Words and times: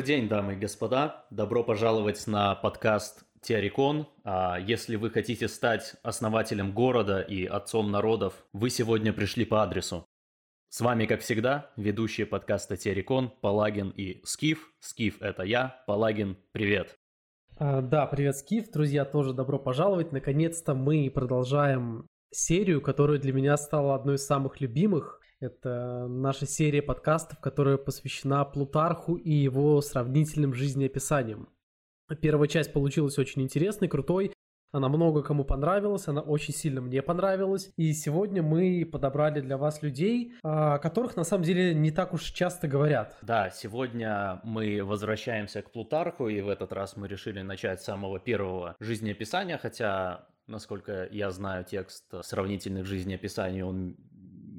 Добрый 0.00 0.16
день, 0.16 0.28
дамы 0.30 0.54
и 0.54 0.56
господа. 0.56 1.26
Добро 1.28 1.62
пожаловать 1.62 2.26
на 2.26 2.54
подкаст 2.54 3.24
Теорикон. 3.42 4.06
А 4.24 4.58
если 4.58 4.96
вы 4.96 5.10
хотите 5.10 5.46
стать 5.46 5.94
основателем 6.02 6.72
города 6.72 7.20
и 7.20 7.44
отцом 7.44 7.90
народов, 7.90 8.32
вы 8.54 8.70
сегодня 8.70 9.12
пришли 9.12 9.44
по 9.44 9.62
адресу. 9.62 10.06
С 10.70 10.80
вами, 10.80 11.04
как 11.04 11.20
всегда, 11.20 11.70
ведущие 11.76 12.26
подкаста 12.26 12.78
Теорикон, 12.78 13.30
Палагин 13.42 13.90
и 13.90 14.22
Скиф. 14.24 14.72
Скиф— 14.80 15.18
это 15.20 15.42
я, 15.42 15.84
Палагин— 15.86 16.38
привет. 16.52 16.96
А, 17.58 17.82
да, 17.82 18.06
привет, 18.06 18.38
Скиф. 18.38 18.70
Друзья, 18.70 19.04
тоже 19.04 19.34
добро 19.34 19.58
пожаловать. 19.58 20.12
Наконец-то 20.12 20.72
мы 20.72 21.10
продолжаем 21.14 22.06
серию, 22.30 22.80
которая 22.80 23.18
для 23.18 23.34
меня 23.34 23.54
стала 23.58 23.96
одной 23.96 24.14
из 24.14 24.24
самых 24.24 24.62
любимых. 24.62 25.19
Это 25.40 26.06
наша 26.06 26.44
серия 26.44 26.82
подкастов, 26.82 27.40
которая 27.40 27.78
посвящена 27.78 28.44
Плутарху 28.44 29.14
и 29.14 29.32
его 29.32 29.80
сравнительным 29.80 30.52
жизнеописаниям. 30.52 31.48
Первая 32.20 32.46
часть 32.46 32.74
получилась 32.74 33.18
очень 33.18 33.40
интересной, 33.40 33.88
крутой. 33.88 34.34
Она 34.72 34.90
много 34.90 35.22
кому 35.22 35.44
понравилась, 35.44 36.08
она 36.08 36.20
очень 36.20 36.52
сильно 36.52 36.82
мне 36.82 37.00
понравилась. 37.00 37.72
И 37.78 37.94
сегодня 37.94 38.42
мы 38.42 38.84
подобрали 38.84 39.40
для 39.40 39.56
вас 39.56 39.82
людей, 39.82 40.34
о 40.42 40.78
которых 40.78 41.16
на 41.16 41.24
самом 41.24 41.44
деле 41.44 41.72
не 41.72 41.90
так 41.90 42.12
уж 42.12 42.22
часто 42.24 42.68
говорят. 42.68 43.16
Да, 43.22 43.48
сегодня 43.48 44.42
мы 44.44 44.84
возвращаемся 44.84 45.62
к 45.62 45.72
Плутарху, 45.72 46.28
и 46.28 46.42
в 46.42 46.50
этот 46.50 46.74
раз 46.74 46.98
мы 46.98 47.08
решили 47.08 47.40
начать 47.40 47.80
с 47.80 47.84
самого 47.84 48.20
первого 48.20 48.76
жизнеописания, 48.78 49.56
хотя 49.56 50.28
насколько 50.46 51.08
я 51.10 51.30
знаю 51.30 51.64
текст 51.64 52.04
сравнительных 52.22 52.84
жизнеописаний, 52.84 53.62
он 53.62 53.96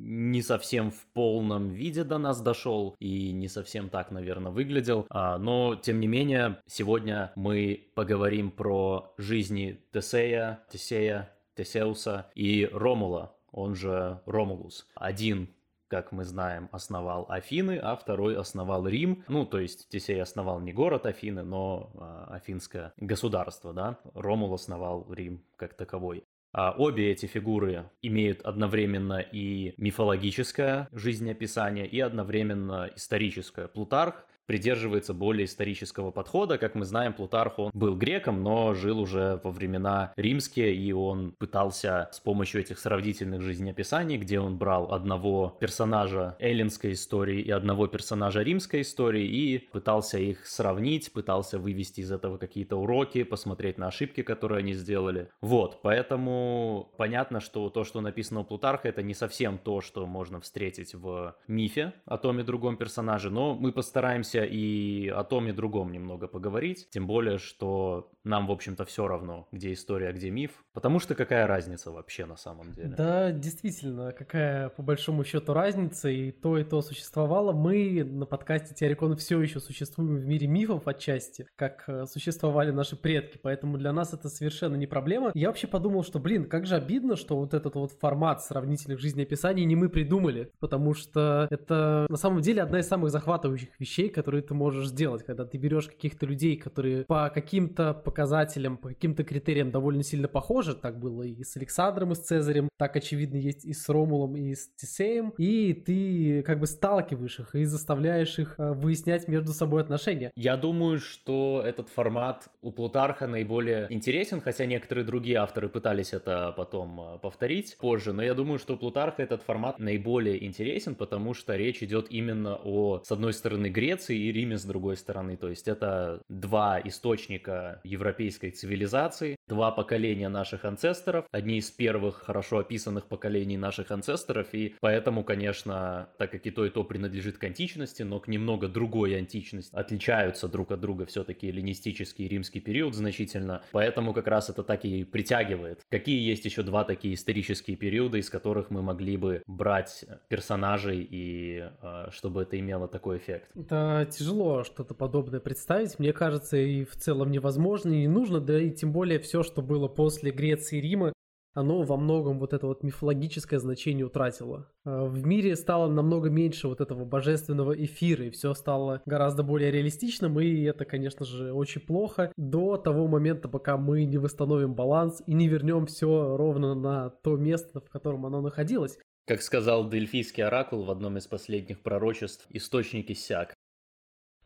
не 0.04 0.42
совсем 0.42 0.92
в 0.92 1.06
полном 1.14 1.70
виде 1.70 2.04
до 2.04 2.18
нас 2.18 2.42
дошел 2.42 2.96
и 3.00 3.32
не 3.32 3.48
совсем 3.48 3.90
так, 3.90 4.12
наверное, 4.12 4.52
выглядел. 4.52 5.06
А, 5.10 5.38
но, 5.38 5.76
тем 5.76 6.00
не 6.00 6.08
менее, 6.08 6.58
сегодня 6.68 7.32
мы 7.36 7.88
поговорим 7.96 8.52
про 8.52 9.14
жизни 9.18 9.80
Тесея, 9.92 10.64
Тесея, 10.72 11.30
Тесеуса 11.56 12.28
и 12.36 12.70
Ромула, 12.72 13.36
он 13.52 13.76
же 13.76 14.22
Ромулус. 14.26 14.88
Один 14.96 15.50
как 15.92 16.14
мы 16.14 16.24
знаем, 16.24 16.70
основал 16.72 17.26
Афины, 17.28 17.78
а 17.78 17.98
второй 17.98 18.38
основал 18.38 18.88
Рим. 18.88 19.26
Ну, 19.28 19.46
то 19.46 19.60
есть 19.60 19.90
Тесей 19.90 20.22
основал 20.22 20.62
не 20.62 20.72
город 20.72 21.06
Афины, 21.06 21.44
но 21.44 21.92
а, 21.96 22.28
афинское 22.32 22.94
государство, 22.96 23.74
да. 23.74 24.00
Ромул 24.14 24.54
основал 24.54 25.06
Рим 25.12 25.44
как 25.58 25.74
таковой. 25.74 26.24
А 26.54 26.76
обе 26.78 27.12
эти 27.12 27.28
фигуры 27.28 27.90
имеют 28.02 28.42
одновременно 28.42 29.20
и 29.20 29.74
мифологическое 29.78 30.90
жизнеописание, 30.92 31.88
и 31.88 32.00
одновременно 32.00 32.90
историческое. 32.96 33.68
Плутарх 33.68 34.26
придерживается 34.46 35.14
более 35.14 35.46
исторического 35.46 36.12
подхода. 36.12 36.58
Как 36.58 36.76
мы 36.76 36.86
знаем, 36.86 37.14
Плутарх, 37.14 37.60
он 37.60 37.72
был 37.74 37.96
греком, 37.96 38.44
но 38.44 38.74
жил 38.74 39.00
уже 39.00 39.40
во 39.44 39.52
времена 39.52 40.14
римские, 40.16 40.76
и 40.76 40.92
он 40.92 41.32
пытался 41.32 42.10
с 42.12 42.20
помощью 42.20 42.62
этих 42.62 42.80
сравнительных 42.80 43.42
жизнеописаний, 43.42 44.18
где 44.18 44.40
он 44.40 44.58
брал 44.58 44.94
одного 44.94 45.58
персонажа 45.60 46.36
эллинской 46.40 46.94
истории 46.94 47.42
и 47.42 47.52
одного 47.52 47.88
персонажа 47.88 48.42
римской 48.42 48.82
истории, 48.82 49.26
и 49.26 49.60
пытался 49.60 50.18
их 50.18 50.46
сравнить, 50.46 51.12
пытался 51.14 51.60
вывести 51.60 52.02
из 52.02 52.12
этого 52.12 52.38
какие-то 52.38 52.78
уроки, 52.78 53.24
посмотреть 53.24 53.78
на 53.78 53.88
ошибки, 53.88 54.22
которые 54.22 54.60
они 54.60 54.74
сделали. 54.74 55.30
Вот, 55.42 55.82
поэтому 55.82 56.92
понятно, 56.98 57.40
что 57.40 57.70
то, 57.70 57.84
что 57.84 58.02
написано 58.02 58.42
у 58.42 58.44
Плутарха, 58.44 58.88
это 58.90 59.02
не 59.02 59.14
совсем 59.14 59.58
то, 59.58 59.82
что 59.82 60.06
можно 60.06 60.40
встретить 60.40 60.94
в 60.94 61.36
мифе 61.48 61.94
о 62.06 62.18
том 62.18 62.40
и 62.40 62.44
другом 62.44 62.78
персонаже, 62.78 63.30
но 63.30 63.54
мы 63.54 63.72
постараемся 63.72 64.31
и 64.36 65.08
о 65.10 65.24
том 65.24 65.48
и 65.48 65.52
другом 65.52 65.92
немного 65.92 66.28
поговорить. 66.28 66.88
Тем 66.90 67.08
более, 67.08 67.38
что 67.38 68.12
нам, 68.24 68.48
в 68.48 68.52
общем-то, 68.52 68.86
все 68.86 69.08
равно, 69.08 69.48
где 69.52 69.74
история, 69.74 70.10
а 70.10 70.14
где 70.14 70.30
миф. 70.30 70.52
Потому 70.74 71.00
что 71.00 71.16
какая 71.16 71.48
разница 71.48 71.92
вообще 71.92 72.26
на 72.26 72.38
самом 72.38 72.72
деле? 72.72 72.96
Да, 72.96 73.32
действительно, 73.32 74.12
какая 74.12 74.70
по 74.70 74.84
большому 74.84 75.24
счету 75.24 75.54
разница, 75.54 76.10
и 76.10 76.32
то, 76.32 76.58
и 76.58 76.64
то 76.64 76.82
существовало. 76.82 77.52
Мы 77.52 78.04
на 78.04 78.26
подкасте 78.26 78.74
Теорикон 78.76 79.16
все 79.16 79.42
еще 79.42 79.60
существуем 79.60 80.18
в 80.18 80.26
мире 80.26 80.48
мифов 80.48 80.88
отчасти, 80.88 81.48
как 81.56 81.84
э, 81.88 82.06
существовали 82.06 82.72
наши 82.72 82.96
предки, 82.96 83.40
поэтому 83.42 83.78
для 83.78 83.92
нас 83.92 84.14
это 84.14 84.30
совершенно 84.30 84.76
не 84.76 84.88
проблема. 84.88 85.32
Я 85.34 85.48
вообще 85.48 85.68
подумал, 85.68 86.04
что, 86.04 86.20
блин, 86.20 86.46
как 86.46 86.66
же 86.66 86.76
обидно, 86.76 87.16
что 87.16 87.38
вот 87.38 87.54
этот 87.54 87.76
вот 87.76 87.92
формат 87.94 88.44
сравнительных 88.44 89.00
жизнеописаний 89.00 89.66
не 89.66 89.76
мы 89.76 89.90
придумали, 89.90 90.52
потому 90.60 90.94
что 90.94 91.48
это 91.50 92.06
на 92.10 92.18
самом 92.18 92.42
деле 92.42 92.62
одна 92.62 92.80
из 92.80 92.88
самых 92.88 93.12
захватывающих 93.12 93.80
вещей, 93.80 94.10
которые 94.22 94.44
ты 94.44 94.54
можешь 94.54 94.90
сделать, 94.90 95.24
когда 95.26 95.46
ты 95.46 95.58
берешь 95.58 95.88
каких-то 95.88 96.28
людей, 96.28 96.56
которые 96.56 97.06
по 97.06 97.32
каким-то 97.34 97.96
показателям, 97.96 98.78
по 98.78 98.90
каким-то 98.90 99.24
критериям 99.24 99.72
довольно 99.72 100.04
сильно 100.04 100.28
похожи, 100.28 100.76
так 100.76 101.00
было 101.00 101.24
и 101.24 101.44
с 101.44 101.58
Александром, 101.58 102.12
и 102.12 102.16
с 102.16 102.20
Цезарем, 102.20 102.70
так 102.78 102.96
очевидно 102.96 103.38
есть 103.38 103.66
и 103.66 103.74
с 103.74 103.90
Ромулом, 103.90 104.36
и 104.36 104.54
с 104.54 104.70
Тесеем, 104.76 105.34
и 105.40 105.74
ты 105.74 106.44
как 106.44 106.60
бы 106.60 106.68
сталкиваешь 106.68 107.40
их 107.40 107.56
и 107.56 107.66
заставляешь 107.66 108.38
их 108.38 108.60
э, 108.60 108.74
выяснять 108.74 109.28
между 109.28 109.54
собой 109.54 109.82
отношения. 109.82 110.32
Я 110.36 110.56
думаю, 110.56 111.00
что 111.00 111.64
этот 111.66 111.90
формат 111.90 112.50
у 112.62 112.72
Плутарха 112.72 113.26
наиболее 113.26 113.88
интересен, 113.90 114.40
хотя 114.40 114.68
некоторые 114.68 115.04
другие 115.04 115.38
авторы 115.38 115.68
пытались 115.68 116.14
это 116.14 116.54
потом 116.56 117.02
э, 117.02 117.18
повторить 117.18 117.76
позже, 117.80 118.14
но 118.14 118.22
я 118.22 118.36
думаю, 118.36 118.60
что 118.60 118.76
у 118.76 118.78
Плутарха 118.78 119.24
этот 119.24 119.42
формат 119.42 119.80
наиболее 119.80 120.46
интересен, 120.46 120.94
потому 120.94 121.34
что 121.34 121.56
речь 121.56 121.82
идет 121.82 122.06
именно 122.12 122.56
о, 122.64 123.02
с 123.04 123.12
одной 123.12 123.34
стороны, 123.34 123.72
Греции, 123.72 124.11
Греции 124.12 124.18
и 124.18 124.32
Риме 124.32 124.58
с 124.58 124.64
другой 124.64 124.98
стороны. 124.98 125.38
То 125.38 125.50
есть 125.50 125.68
это 125.68 126.22
два 126.30 126.80
источника 126.84 127.80
европейской 127.84 128.52
цивилизации, 128.52 129.36
два 129.48 129.72
поколения 129.72 130.30
наших 130.30 130.66
анцесторов, 130.66 131.26
одни 131.32 131.58
из 131.58 131.72
первых 131.72 132.24
хорошо 132.26 132.60
описанных 132.60 133.06
поколений 133.06 133.58
наших 133.58 133.92
анцесторов, 133.92 134.54
и 134.54 134.76
поэтому, 134.80 135.24
конечно, 135.24 136.10
так 136.18 136.32
как 136.32 136.46
и 136.46 136.52
то, 136.52 136.66
и 136.66 136.70
то 136.70 136.84
принадлежит 136.84 137.38
к 137.38 137.44
античности, 137.44 138.04
но 138.04 138.20
к 138.20 138.28
немного 138.28 138.68
другой 138.68 139.18
античности, 139.18 139.76
отличаются 139.76 140.48
друг 140.48 140.72
от 140.72 140.80
друга 140.80 141.06
все-таки 141.06 141.48
эллинистический 141.48 142.26
и 142.26 142.28
римский 142.28 142.60
период 142.60 142.96
значительно, 142.96 143.62
поэтому 143.72 144.14
как 144.14 144.28
раз 144.28 144.50
это 144.50 144.64
так 144.64 144.86
и 144.86 145.04
притягивает. 145.04 145.82
Какие 145.90 146.22
есть 146.30 146.46
еще 146.46 146.64
два 146.64 146.84
такие 146.84 147.14
исторические 147.14 147.78
периода, 147.78 148.18
из 148.18 148.30
которых 148.30 148.70
мы 148.70 148.82
могли 148.82 149.18
бы 149.18 149.44
брать 149.48 150.06
персонажей 150.30 151.08
и 151.10 151.70
э, 151.82 152.08
чтобы 152.12 152.44
это 152.44 152.60
имело 152.60 152.88
такой 152.88 153.18
эффект? 153.18 153.50
Это 153.56 154.01
тяжело 154.06 154.64
что-то 154.64 154.94
подобное 154.94 155.40
представить. 155.40 156.00
Мне 156.00 156.14
кажется, 156.14 156.58
и 156.58 156.84
в 156.84 156.96
целом 156.96 157.32
невозможно, 157.32 157.92
и 157.92 158.02
не 158.02 158.08
нужно, 158.08 158.40
да 158.40 158.60
и 158.60 158.72
тем 158.72 158.92
более 158.92 159.20
все, 159.20 159.44
что 159.44 159.62
было 159.62 159.88
после 159.88 160.32
Греции 160.32 160.80
и 160.80 160.82
Рима, 160.82 161.14
оно 161.54 161.84
во 161.84 161.98
многом 161.98 162.40
вот 162.40 162.54
это 162.54 162.66
вот 162.68 162.84
мифологическое 162.84 163.60
значение 163.60 164.06
утратило. 164.06 164.70
А, 164.86 165.06
в 165.06 165.26
мире 165.26 165.56
стало 165.56 165.92
намного 165.92 166.30
меньше 166.30 166.68
вот 166.68 166.82
этого 166.82 167.04
божественного 167.06 167.74
эфира, 167.74 168.26
и 168.26 168.30
все 168.30 168.54
стало 168.54 169.02
гораздо 169.06 169.44
более 169.44 169.72
реалистичным, 169.72 170.40
и 170.40 170.64
это, 170.64 170.86
конечно 170.86 171.26
же, 171.26 171.54
очень 171.54 171.82
плохо 171.82 172.32
до 172.38 172.78
того 172.78 173.08
момента, 173.08 173.50
пока 173.50 173.78
мы 173.78 174.06
не 174.06 174.18
восстановим 174.18 174.76
баланс 174.76 175.22
и 175.28 175.34
не 175.34 175.48
вернем 175.48 175.86
все 175.88 176.38
ровно 176.38 176.74
на 176.74 177.10
то 177.10 177.36
место, 177.36 177.82
в 177.82 177.90
котором 177.90 178.26
оно 178.26 178.42
находилось. 178.42 178.98
Как 179.28 179.42
сказал 179.42 179.88
Дельфийский 179.88 180.44
оракул 180.44 180.84
в 180.84 180.92
одном 180.92 181.18
из 181.18 181.28
последних 181.28 181.82
пророчеств, 181.82 182.48
источник 182.50 183.10
иссяк. 183.12 183.54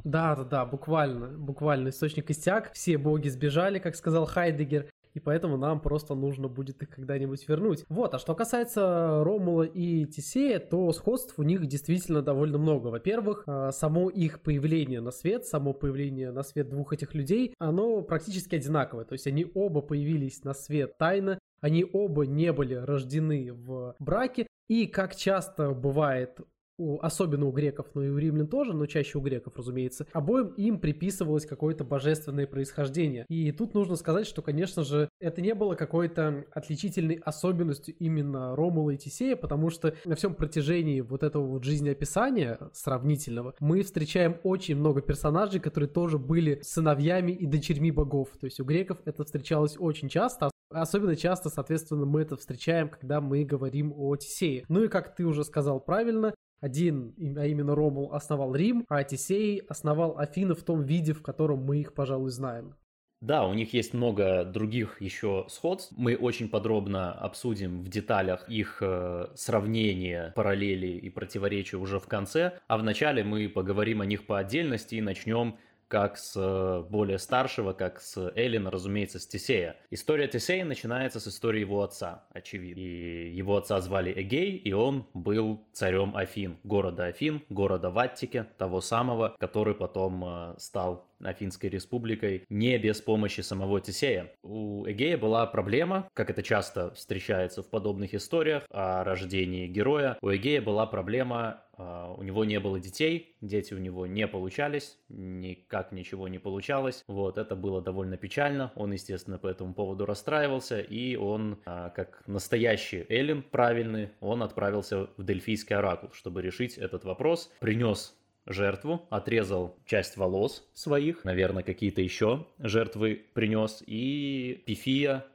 Да, 0.06 0.36
да, 0.36 0.44
да, 0.44 0.66
буквально, 0.66 1.28
буквально 1.30 1.90
источник 1.90 2.30
истяк. 2.30 2.72
Все 2.74 3.00
боги 3.00 3.28
сбежали, 3.28 3.80
как 3.80 3.96
сказал 3.96 4.28
Хайдегер, 4.28 4.88
и 5.16 5.19
поэтому 5.19 5.57
нам 5.57 5.80
просто 5.80 6.13
нужно 6.13 6.48
будет 6.48 6.84
их 6.84 6.92
когда-нибудь 6.92 7.50
вернуть. 7.50 7.86
Вот, 7.90 8.13
а 8.13 8.19
что 8.19 8.36
касается 8.36 9.24
Ромула 9.24 9.63
и 9.63 10.06
Тесея, 10.06 10.60
то 10.60 10.92
сходств 10.92 11.40
у 11.40 11.44
них 11.44 11.66
действительно 11.66 12.22
довольно 12.22 12.60
много. 12.60 12.90
Во-первых, 12.90 13.46
а, 13.48 13.72
само 13.72 14.12
их 14.12 14.42
появление 14.42 15.02
на 15.02 15.10
свет, 15.10 15.46
само 15.46 15.74
появление 15.74 16.31
на 16.31 16.44
свет 16.44 16.69
двух 16.69 16.94
этих 16.94 17.16
людей, 17.16 17.56
оно 17.57 18.04
практически 18.04 18.56
одинаковое. 18.56 19.06
То 19.06 19.13
есть 19.13 19.25
они 19.25 19.48
оба 19.56 19.81
появились 19.81 20.44
на 20.44 20.54
свет 20.54 21.00
тайно, 21.00 21.40
они 21.62 21.84
оба 21.92 22.28
не 22.28 22.54
были 22.54 22.75
рождены 22.75 23.54
в 23.54 23.96
браке, 23.98 24.46
и 24.68 24.86
как 24.86 25.16
часто 25.16 25.72
бывает 25.72 26.40
у, 26.77 27.00
особенно 27.00 27.45
у 27.45 27.51
греков, 27.51 27.88
но 27.94 28.04
и 28.04 28.10
у 28.10 28.18
римлян 28.18 28.48
тоже, 28.48 28.74
но 28.74 28.86
чаще 28.86 29.18
у 29.18 29.22
греков, 29.22 29.54
разумеется, 29.57 30.07
обоим 30.13 30.48
им 30.56 30.80
приписывалось 30.80 31.45
какое-то 31.45 31.83
божественное 31.83 32.48
происхождение. 32.48 33.25
И 33.30 33.51
тут 33.51 33.74
нужно 33.74 33.95
сказать, 33.95 34.27
что, 34.27 34.42
конечно 34.42 34.83
же, 34.83 35.10
это 35.19 35.42
не 35.42 35.54
было 35.54 35.75
какой-то 35.75 36.45
отличительной 36.51 37.16
особенностью 37.16 37.95
именно 38.00 38.56
Ромула 38.56 38.92
и 38.92 38.98
Тисея, 38.98 39.36
потому 39.36 39.69
что 39.69 39.95
на 40.06 40.16
всем 40.16 40.36
протяжении 40.36 41.01
вот 41.01 41.24
этого 41.24 41.45
вот 41.45 41.63
жизнеописания 41.63 42.60
сравнительного 42.74 43.56
мы 43.60 43.81
встречаем 43.83 44.38
очень 44.44 44.75
много 44.75 45.01
персонажей, 45.01 45.60
которые 45.60 45.89
тоже 45.89 46.18
были 46.18 46.60
сыновьями 46.62 47.31
и 47.31 47.45
дочерьми 47.45 47.92
богов. 47.92 48.30
То 48.39 48.45
есть 48.45 48.60
у 48.60 48.66
греков 48.66 49.00
это 49.06 49.24
встречалось 49.24 49.75
очень 49.78 50.10
часто, 50.10 50.50
Особенно 50.71 51.16
часто, 51.16 51.50
соответственно, 51.50 52.06
мы 52.06 52.24
это 52.24 52.36
встречаем, 52.36 52.89
когда 52.89 53.21
мы 53.21 53.45
говорим 53.45 53.94
о 53.95 54.16
Тисее. 54.16 54.66
Ну 54.68 54.83
и 54.83 54.88
как 54.88 55.16
ты 55.16 55.24
уже 55.24 55.44
сказал 55.44 55.80
правильно, 55.80 56.33
Один, 56.62 57.13
а 57.38 57.46
именно 57.46 57.75
Ромул, 57.75 58.13
основал 58.13 58.56
Рим, 58.56 58.86
а 58.90 59.04
Тесей 59.04 59.60
основал 59.60 60.18
Афины 60.18 60.56
в 60.56 60.63
том 60.63 60.84
виде, 60.84 61.13
в 61.13 61.22
котором 61.22 61.63
мы 61.63 61.80
их, 61.80 61.94
пожалуй, 61.94 62.31
знаем. 62.31 62.75
Да, 63.22 63.48
у 63.48 63.54
них 63.54 63.74
есть 63.74 63.94
много 63.94 64.44
других 64.44 65.02
еще 65.02 65.46
сходств. 65.50 65.94
Мы 65.98 66.16
очень 66.16 66.50
подробно 66.50 67.12
обсудим 67.12 67.81
в 67.81 67.88
деталях 67.88 68.48
их 68.50 68.78
э, 68.81 69.28
сравнения, 69.36 70.31
параллели 70.36 70.88
и 70.88 71.10
противоречия 71.10 71.78
уже 71.78 72.00
в 72.00 72.07
конце. 72.07 72.60
А 72.68 72.78
в 72.78 72.84
начале 72.84 73.24
мы 73.24 73.50
поговорим 73.50 74.02
о 74.02 74.06
них 74.06 74.28
по 74.28 74.38
отдельности 74.38 74.96
и 74.96 75.02
начнем 75.02 75.57
как 75.88 76.18
с 76.18 76.34
э, 76.36 76.84
более 76.90 77.20
старшего, 77.20 77.74
как 77.74 78.02
с 78.02 78.32
Эллина, 78.36 78.72
разумеется, 78.72 79.20
с 79.20 79.28
Тесея. 79.28 79.76
История 79.90 80.28
Тесея 80.28 80.66
начинается 80.66 81.20
с 81.20 81.28
истории 81.28 81.62
его 81.62 81.82
отца, 81.84 82.26
очевидно. 82.32 82.80
И 82.80 83.32
его 83.36 83.58
отца 83.58 83.80
звали 83.82 84.12
Эгей, 84.16 84.58
и 84.58 84.74
он 84.74 85.08
был 85.14 85.66
царем 85.74 86.16
Афин, 86.16 86.58
города 86.64 87.06
Афин, 87.06 87.44
города 87.50 87.90
в 87.90 88.10
того 88.58 88.82
самого, 88.82 89.36
который 89.40 89.76
потом 89.76 90.24
э, 90.26 90.56
стал 90.58 91.08
Афинской 91.24 91.70
республикой 91.70 92.44
не 92.50 92.78
без 92.78 93.02
помощи 93.02 93.42
самого 93.42 93.80
Тесея. 93.81 94.31
У 94.44 94.86
Эгея 94.86 95.18
была 95.18 95.46
проблема, 95.46 96.08
как 96.14 96.30
это 96.30 96.44
часто 96.44 96.94
встречается 96.94 97.64
в 97.64 97.70
подобных 97.70 98.14
историях 98.14 98.64
о 98.70 99.04
рождении 99.04 99.68
героя. 99.68 100.18
У 100.22 100.30
Эгея 100.30 100.62
была 100.62 100.86
проблема 100.86 101.64
у 101.77 102.24
него 102.24 102.45
не 102.45 102.60
было 102.60 102.80
детей, 102.80 103.36
дети 103.42 103.74
у 103.74 103.77
него 103.77 104.07
не 104.07 104.27
получались, 104.27 104.98
никак 105.10 105.92
ничего 105.92 106.27
не 106.27 106.39
получалось. 106.39 107.04
Вот, 107.07 107.38
это 107.38 107.56
было 107.56 107.81
довольно 107.81 108.18
печально. 108.18 108.72
Он, 108.75 108.92
естественно, 108.92 109.38
по 109.38 109.48
этому 109.48 109.74
поводу 109.74 110.06
расстраивался, 110.06 110.80
и 110.80 111.16
он, 111.16 111.60
а, 111.66 111.89
как 111.89 112.24
настоящий 112.27 113.06
Эллин, 113.10 113.44
правильный, 113.44 114.10
он 114.19 114.44
отправился 114.44 115.10
в 115.18 115.24
Дельфийский 115.24 115.75
оракул, 115.75 116.12
чтобы 116.13 116.42
решить 116.42 116.77
этот 116.77 117.04
вопрос. 117.04 117.51
Принес 117.60 118.16
жертву, 118.45 119.06
отрезал 119.10 119.78
часть 119.86 120.18
волос 120.18 120.68
своих, 120.74 121.24
наверное, 121.24 121.63
какие-то 121.63 122.01
еще 122.01 122.45
жертвы 122.60 123.25
принес, 123.33 123.83
и 123.86 124.63
Пифия 124.66 125.25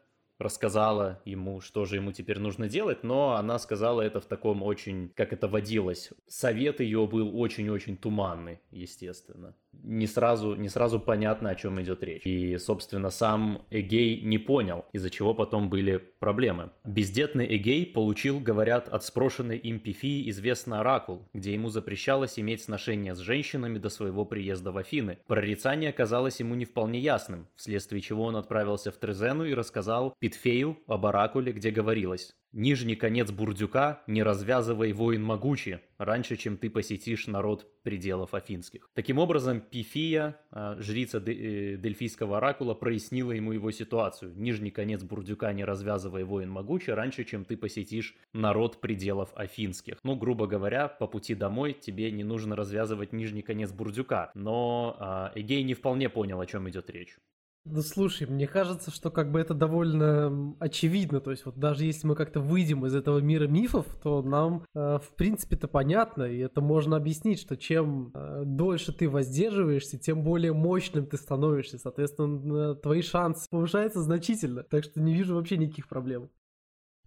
рассказала 0.40 1.20
ему, 1.24 1.60
что 1.60 1.84
же 1.84 1.96
ему 1.96 2.12
теперь 2.12 2.38
нужно 2.38 2.68
делать, 2.68 3.04
но 3.04 3.34
она 3.34 3.58
сказала 3.58 4.00
это 4.00 4.20
в 4.20 4.26
таком 4.26 4.62
очень, 4.62 5.10
как 5.10 5.32
это 5.32 5.48
водилось. 5.48 6.10
Совет 6.26 6.80
ее 6.80 7.06
был 7.06 7.38
очень-очень 7.38 7.96
туманный, 7.96 8.60
естественно. 8.70 9.54
Не 9.72 10.06
сразу, 10.06 10.54
не 10.54 10.68
сразу 10.68 11.00
понятно, 11.00 11.50
о 11.50 11.54
чем 11.54 11.80
идет 11.80 12.02
речь. 12.02 12.22
И, 12.24 12.58
собственно, 12.58 13.10
сам 13.10 13.62
Эгей 13.70 14.20
не 14.20 14.38
понял, 14.38 14.84
из-за 14.92 15.10
чего 15.10 15.34
потом 15.34 15.70
были 15.70 15.96
проблемы. 16.18 16.70
Бездетный 16.84 17.46
Эгей 17.56 17.86
получил, 17.86 18.40
говорят, 18.40 18.88
от 18.88 19.04
спрошенной 19.04 19.58
им 19.58 19.80
Пифии 19.80 20.28
известный 20.30 20.78
оракул, 20.78 21.28
где 21.32 21.52
ему 21.52 21.70
запрещалось 21.70 22.38
иметь 22.38 22.62
сношения 22.62 23.14
с 23.14 23.18
женщинами 23.18 23.78
до 23.78 23.88
своего 23.88 24.24
приезда 24.24 24.72
в 24.72 24.76
Афины. 24.76 25.18
Прорицание 25.26 25.92
казалось 25.92 26.40
ему 26.40 26.54
не 26.54 26.64
вполне 26.64 26.98
ясным, 26.98 27.46
вследствие 27.56 28.02
чего 28.02 28.24
он 28.24 28.36
отправился 28.36 28.90
в 28.90 28.96
Трезену 28.96 29.44
и 29.44 29.54
рассказал 29.54 30.14
Питфею 30.18 30.78
об 30.86 31.06
оракуле, 31.06 31.52
где 31.52 31.70
говорилось 31.70 32.34
Нижний 32.52 32.96
конец 32.96 33.30
бурдюка 33.30 34.02
не 34.08 34.24
развязывай 34.24 34.92
воин 34.92 35.22
могучий, 35.22 35.78
раньше, 35.98 36.36
чем 36.36 36.56
ты 36.56 36.68
посетишь 36.68 37.28
народ 37.28 37.64
пределов 37.84 38.34
афинских. 38.34 38.90
Таким 38.92 39.18
образом, 39.18 39.60
Пифия, 39.60 40.36
а, 40.50 40.74
жрица 40.80 41.18
э, 41.18 41.76
Дельфийского 41.76 42.38
оракула, 42.38 42.74
прояснила 42.74 43.30
ему 43.30 43.52
его 43.52 43.70
ситуацию. 43.70 44.32
Нижний 44.34 44.72
конец 44.72 45.04
бурдюка 45.04 45.52
не 45.52 45.64
развязывай 45.64 46.24
воин 46.24 46.50
могучий, 46.50 46.90
раньше, 46.90 47.22
чем 47.22 47.44
ты 47.44 47.56
посетишь 47.56 48.16
народ 48.32 48.80
пределов 48.80 49.30
афинских. 49.36 49.98
Ну, 50.02 50.16
грубо 50.16 50.48
говоря, 50.48 50.88
по 50.88 51.06
пути 51.06 51.36
домой 51.36 51.72
тебе 51.72 52.10
не 52.10 52.24
нужно 52.24 52.56
развязывать 52.56 53.12
нижний 53.12 53.42
конец 53.42 53.70
бурдюка. 53.70 54.32
Но 54.34 54.96
а, 54.98 55.30
Эгей 55.36 55.62
не 55.62 55.74
вполне 55.74 56.08
понял, 56.08 56.40
о 56.40 56.46
чем 56.46 56.68
идет 56.68 56.90
речь. 56.90 57.16
Ну 57.66 57.82
слушай, 57.82 58.26
мне 58.26 58.46
кажется, 58.46 58.90
что 58.90 59.10
как 59.10 59.30
бы 59.30 59.38
это 59.38 59.52
довольно 59.52 60.56
очевидно. 60.60 61.20
То 61.20 61.30
есть 61.30 61.44
вот 61.44 61.58
даже 61.58 61.84
если 61.84 62.06
мы 62.06 62.14
как-то 62.14 62.40
выйдем 62.40 62.86
из 62.86 62.94
этого 62.94 63.18
мира 63.18 63.46
мифов, 63.46 63.86
то 64.02 64.22
нам 64.22 64.64
э, 64.74 64.98
в 64.98 65.14
принципе-то 65.14 65.68
понятно, 65.68 66.22
и 66.22 66.38
это 66.38 66.62
можно 66.62 66.96
объяснить, 66.96 67.38
что 67.38 67.58
чем 67.58 68.12
э, 68.14 68.42
дольше 68.46 68.92
ты 68.92 69.10
воздерживаешься, 69.10 69.98
тем 69.98 70.24
более 70.24 70.54
мощным 70.54 71.06
ты 71.06 71.18
становишься. 71.18 71.78
Соответственно, 71.78 72.74
твои 72.76 73.02
шансы 73.02 73.46
повышаются 73.50 74.00
значительно. 74.00 74.62
Так 74.62 74.84
что 74.84 75.00
не 75.00 75.14
вижу 75.14 75.34
вообще 75.34 75.58
никаких 75.58 75.86
проблем. 75.88 76.30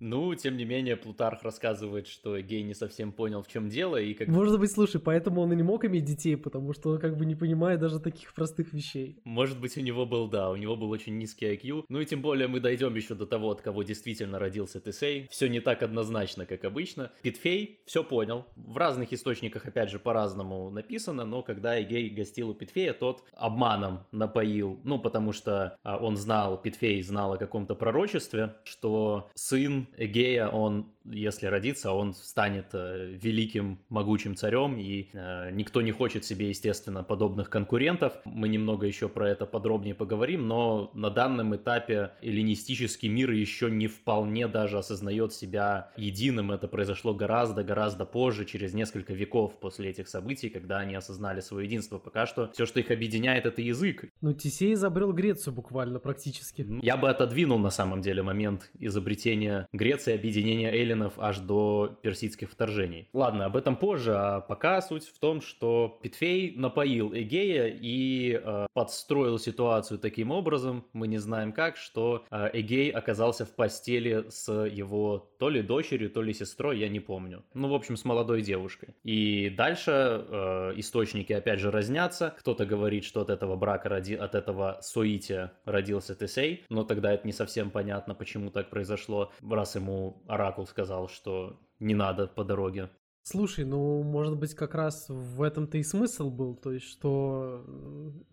Ну, 0.06 0.36
тем 0.36 0.58
не 0.58 0.66
менее, 0.66 0.98
Плутарх 0.98 1.44
рассказывает, 1.44 2.08
что 2.08 2.38
Гей 2.42 2.62
не 2.64 2.74
совсем 2.74 3.14
понял, 3.14 3.42
в 3.42 3.48
чем 3.48 3.70
дело, 3.70 3.96
и 3.96 4.14
как... 4.14 4.28
Может 4.28 4.60
быть, 4.60 4.70
слушай, 4.70 5.00
поэтому 5.00 5.40
он 5.40 5.54
и 5.54 5.56
не 5.56 5.64
мог 5.64 5.86
иметь 5.86 6.04
детей, 6.04 6.36
потому 6.36 6.74
что 6.74 6.90
он 6.90 7.00
как 7.00 7.18
бы 7.18 7.26
не 7.26 7.36
понимает 7.36 7.80
даже 7.80 8.02
таких 8.02 8.34
простых 8.34 8.74
вещей. 8.74 9.22
Может 9.24 9.62
быть, 9.62 9.78
у 9.78 9.80
него 9.80 10.06
был, 10.06 10.28
да, 10.28 10.50
у 10.50 10.58
него 10.58 10.76
был 10.76 10.90
очень 10.90 11.18
низкий 11.18 11.46
IQ. 11.46 11.86
Ну 11.88 12.02
и 12.02 12.06
тем 12.06 12.22
более 12.22 12.50
мы 12.50 12.60
дойдем 12.60 12.94
еще 12.96 13.16
до 13.16 13.26
того, 13.26 13.52
от 13.52 13.62
кого 13.62 13.84
действительно 13.84 14.40
родился 14.40 14.82
Тесей. 14.82 15.30
Все 15.32 15.48
не 15.48 15.62
так 15.62 15.82
однозначно, 15.84 16.46
как 16.46 16.66
обычно. 16.66 17.10
Питфей 17.22 17.80
все 17.86 18.04
понял. 18.04 18.46
В 18.58 18.76
разных 18.76 19.14
источниках, 19.14 19.66
опять 19.66 19.90
же, 19.90 20.00
по-разному 20.00 20.70
написано, 20.70 21.24
но 21.24 21.44
когда 21.44 21.82
Эгей 21.82 22.10
гостил 22.10 22.50
у 22.50 22.54
Питфея, 22.54 22.92
тот 22.92 23.24
обманом 23.32 24.02
напоил, 24.12 24.82
ну, 24.84 25.00
потому 25.00 25.32
что 25.32 25.78
а, 25.84 25.96
он 25.96 26.18
знал, 26.18 26.62
Питфей 26.62 27.02
знал 27.04 27.32
о 27.32 27.38
каком-то 27.38 27.74
пророчестве, 27.74 28.56
что 28.66 29.30
сын 29.34 29.88
Эгея, 29.98 30.48
он, 30.48 30.92
если 31.06 31.48
родится, 31.48 31.92
он 31.92 32.14
станет 32.14 32.68
э, 32.74 33.18
великим, 33.22 33.80
могучим 33.90 34.36
царем, 34.36 34.78
и 34.78 35.10
э, 35.14 35.52
никто 35.52 35.82
не 35.82 35.92
хочет 35.92 36.26
себе, 36.26 36.50
естественно, 36.50 37.04
подобных 37.04 37.50
конкурентов. 37.50 38.14
Мы 38.26 38.50
немного 38.50 38.86
еще 38.86 39.10
про 39.10 39.30
это 39.30 39.46
подробнее 39.46 39.96
поговорим, 39.96 40.48
но 40.48 40.92
на 40.94 41.10
данном 41.10 41.56
этапе 41.56 42.12
эллинистический 42.22 43.10
мир 43.10 43.32
еще 43.32 43.70
не 43.70 43.88
вполне 43.88 44.48
даже 44.48 44.78
осознает 44.78 45.34
себя 45.34 45.92
единым. 45.98 46.52
Это 46.52 46.68
произошло 46.68 47.14
гораздо-гораздо 47.14 48.06
позже, 48.06 48.46
через 48.46 48.74
несколько 48.74 49.14
веков 49.14 49.60
после 49.60 49.90
этих 49.90 50.08
событий, 50.08 50.50
когда 50.50 50.80
они 50.80 50.96
осознали 50.96 51.42
свое 51.42 51.66
единство. 51.66 51.98
Пока 51.98 52.26
что 52.26 52.52
все, 52.54 52.66
что 52.66 52.80
их 52.80 52.92
объединяет, 52.92 53.46
это 53.46 53.62
язык. 53.62 54.06
Ну, 54.22 54.34
Тесей 54.34 54.74
изобрел 54.74 55.14
Грецию 55.14 55.54
буквально, 55.54 56.00
практически. 56.00 56.66
Я 56.82 56.98
бы 56.98 57.10
отодвинул, 57.10 57.60
на 57.60 57.70
самом 57.70 58.02
деле, 58.02 58.24
момент 58.24 58.72
изобретения 58.80 59.68
Греции, 59.74 60.14
объединения 60.14 60.72
эллинов 60.72 61.14
аж 61.18 61.40
до 61.40 61.98
персидских 62.04 62.52
вторжений. 62.52 63.10
Ладно, 63.12 63.46
об 63.46 63.58
этом 63.58 63.76
позже, 63.76 64.14
а 64.16 64.40
пока 64.40 64.82
суть 64.82 65.08
в 65.08 65.20
том, 65.20 65.42
что 65.42 66.00
Питфей 66.04 66.54
напоил 66.56 67.12
Эгея 67.14 67.68
и 67.68 68.40
э, 68.44 68.68
подстроил 68.74 69.40
ситуацию 69.40 69.98
таким 69.98 70.30
образом, 70.30 70.86
мы 70.94 71.08
не 71.08 71.18
знаем 71.18 71.52
как, 71.52 71.78
что 71.78 72.24
э, 72.30 72.52
Эгей 72.54 72.92
оказался 72.92 73.46
в 73.46 73.56
постели 73.56 74.26
с 74.30 74.52
его 74.52 75.32
то 75.40 75.50
ли 75.50 75.64
дочерью, 75.64 76.12
то 76.12 76.22
ли 76.22 76.34
сестрой, 76.34 76.78
я 76.80 76.88
не 76.88 77.00
помню. 77.00 77.44
Ну, 77.56 77.70
в 77.70 77.74
общем, 77.74 77.98
с 77.98 78.06
молодой 78.06 78.44
девушкой. 78.44 78.96
И 79.04 79.50
дальше 79.50 79.92
э, 79.92 80.74
источники 80.76 81.34
опять 81.34 81.60
же 81.60 81.72
разнятся. 81.72 82.36
Кто-то 82.38 82.68
говорит, 82.68 83.06
что 83.06 83.22
от 83.22 83.32
этого 83.32 83.56
брака, 83.56 83.90
роди... 83.90 84.14
от 84.14 84.36
этого 84.36 84.78
соития 84.82 85.54
родился 85.66 86.14
Тесей, 86.14 86.64
но 86.70 86.84
тогда 86.84 87.12
это 87.12 87.26
не 87.26 87.34
совсем 87.34 87.72
понятно, 87.72 88.14
почему 88.14 88.52
так 88.52 88.70
произошло, 88.70 89.32
ему 89.76 90.24
Оракул 90.28 90.68
сказал, 90.68 91.08
что 91.08 91.60
не 91.80 91.96
надо 91.96 92.28
по 92.28 92.44
дороге. 92.44 92.90
Слушай, 93.26 93.64
ну, 93.64 94.04
может 94.04 94.38
быть, 94.38 94.54
как 94.54 94.76
раз 94.76 95.06
в 95.08 95.42
этом-то 95.42 95.78
и 95.78 95.84
смысл 95.84 96.30
был, 96.30 96.56
то 96.56 96.74
есть, 96.74 96.86
что 96.86 97.66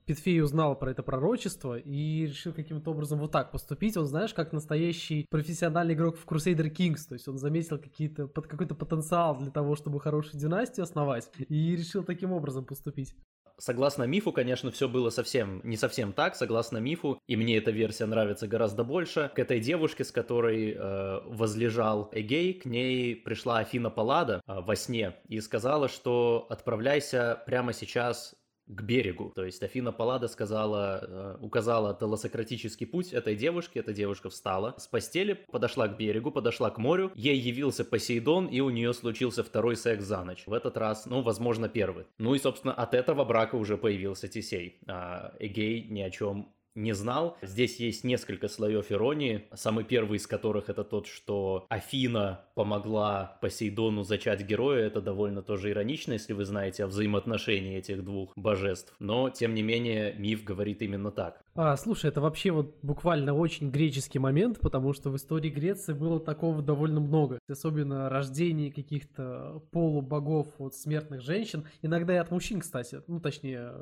Петфей 0.04 0.42
узнал 0.42 0.76
про 0.76 0.90
это 0.90 1.04
пророчество 1.04 1.78
и 1.78 2.26
решил 2.26 2.52
каким-то 2.52 2.90
образом 2.90 3.20
вот 3.20 3.30
так 3.30 3.52
поступить. 3.52 3.96
Он, 3.96 4.06
знаешь, 4.06 4.34
как 4.34 4.52
настоящий 4.52 5.26
профессиональный 5.30 5.94
игрок 5.94 6.16
в 6.16 6.26
Crusader 6.26 6.68
Kings, 6.74 7.06
то 7.08 7.14
есть 7.14 7.28
он 7.28 7.38
заметил 7.38 7.78
какие-то, 7.78 8.26
под 8.26 8.48
какой-то 8.48 8.74
потенциал 8.74 9.38
для 9.38 9.52
того, 9.52 9.76
чтобы 9.76 10.00
хорошую 10.00 10.40
династию 10.40 10.82
основать, 10.82 11.30
и 11.38 11.76
решил 11.76 12.02
таким 12.02 12.32
образом 12.32 12.64
поступить. 12.64 13.14
Согласно 13.60 14.04
мифу, 14.04 14.32
конечно, 14.32 14.70
все 14.70 14.88
было 14.88 15.10
совсем 15.10 15.60
не 15.64 15.76
совсем 15.76 16.12
так. 16.12 16.34
Согласно 16.34 16.78
мифу, 16.78 17.20
и 17.26 17.36
мне 17.36 17.58
эта 17.58 17.70
версия 17.70 18.06
нравится 18.06 18.48
гораздо 18.48 18.84
больше. 18.84 19.30
К 19.34 19.38
этой 19.38 19.60
девушке, 19.60 20.04
с 20.04 20.10
которой 20.10 20.72
э, 20.72 21.20
возлежал 21.26 22.08
Эгей, 22.12 22.54
к 22.54 22.64
ней 22.64 23.14
пришла 23.14 23.58
Афина 23.58 23.90
Паллада 23.90 24.40
э, 24.46 24.60
во 24.60 24.74
сне 24.76 25.16
и 25.28 25.40
сказала, 25.40 25.88
что 25.88 26.46
отправляйся 26.48 27.42
прямо 27.46 27.72
сейчас 27.72 28.34
к 28.74 28.82
берегу. 28.82 29.32
То 29.34 29.44
есть 29.44 29.62
Афина 29.62 29.92
Паллада 29.92 30.28
сказала, 30.28 31.00
э, 31.02 31.36
указала 31.40 31.96
телосократический 31.98 32.86
путь 32.86 33.12
этой 33.12 33.34
девушке. 33.34 33.80
Эта 33.80 33.92
девушка 33.92 34.30
встала 34.30 34.74
с 34.78 34.86
постели, 34.86 35.38
подошла 35.50 35.88
к 35.88 35.96
берегу, 35.96 36.30
подошла 36.30 36.70
к 36.70 36.78
морю. 36.78 37.10
Ей 37.14 37.38
явился 37.38 37.84
Посейдон, 37.84 38.46
и 38.46 38.60
у 38.60 38.70
нее 38.70 38.94
случился 38.94 39.42
второй 39.42 39.76
секс 39.76 40.04
за 40.04 40.22
ночь. 40.24 40.44
В 40.46 40.52
этот 40.52 40.76
раз, 40.76 41.06
ну, 41.06 41.22
возможно, 41.22 41.68
первый. 41.68 42.06
Ну 42.18 42.34
и, 42.34 42.38
собственно, 42.38 42.72
от 42.72 42.94
этого 42.94 43.24
брака 43.24 43.56
уже 43.56 43.76
появился 43.76 44.28
Тесей. 44.28 44.78
А 44.86 45.34
Эгей 45.40 45.82
ни 45.88 46.00
о 46.00 46.10
чем 46.10 46.52
не 46.74 46.92
знал. 46.92 47.36
Здесь 47.42 47.80
есть 47.80 48.04
несколько 48.04 48.48
слоев 48.48 48.90
иронии. 48.92 49.44
Самый 49.54 49.84
первый 49.84 50.16
из 50.16 50.26
которых 50.26 50.68
это 50.68 50.84
тот, 50.84 51.06
что 51.06 51.66
Афина 51.68 52.44
помогла 52.54 53.38
Посейдону 53.40 54.02
зачать 54.02 54.42
героя. 54.42 54.86
Это 54.86 55.00
довольно 55.00 55.42
тоже 55.42 55.70
иронично, 55.70 56.12
если 56.14 56.32
вы 56.32 56.44
знаете 56.44 56.84
о 56.84 56.86
взаимоотношении 56.86 57.76
этих 57.78 58.04
двух 58.04 58.32
божеств. 58.36 58.94
Но, 58.98 59.30
тем 59.30 59.54
не 59.54 59.62
менее, 59.62 60.14
миф 60.14 60.44
говорит 60.44 60.82
именно 60.82 61.10
так. 61.10 61.42
А, 61.56 61.76
слушай, 61.76 62.06
это 62.06 62.20
вообще 62.20 62.52
вот 62.52 62.76
буквально 62.82 63.34
очень 63.34 63.70
греческий 63.70 64.20
момент, 64.20 64.60
потому 64.60 64.92
что 64.92 65.10
в 65.10 65.16
истории 65.16 65.50
Греции 65.50 65.92
было 65.92 66.20
такого 66.20 66.62
довольно 66.62 67.00
много. 67.00 67.40
Особенно 67.48 68.08
рождение 68.08 68.72
каких-то 68.72 69.62
полубогов 69.72 70.46
от 70.58 70.76
смертных 70.76 71.22
женщин. 71.22 71.64
Иногда 71.82 72.14
и 72.14 72.18
от 72.18 72.30
мужчин, 72.30 72.60
кстати. 72.60 73.02
Ну, 73.08 73.18
точнее, 73.18 73.72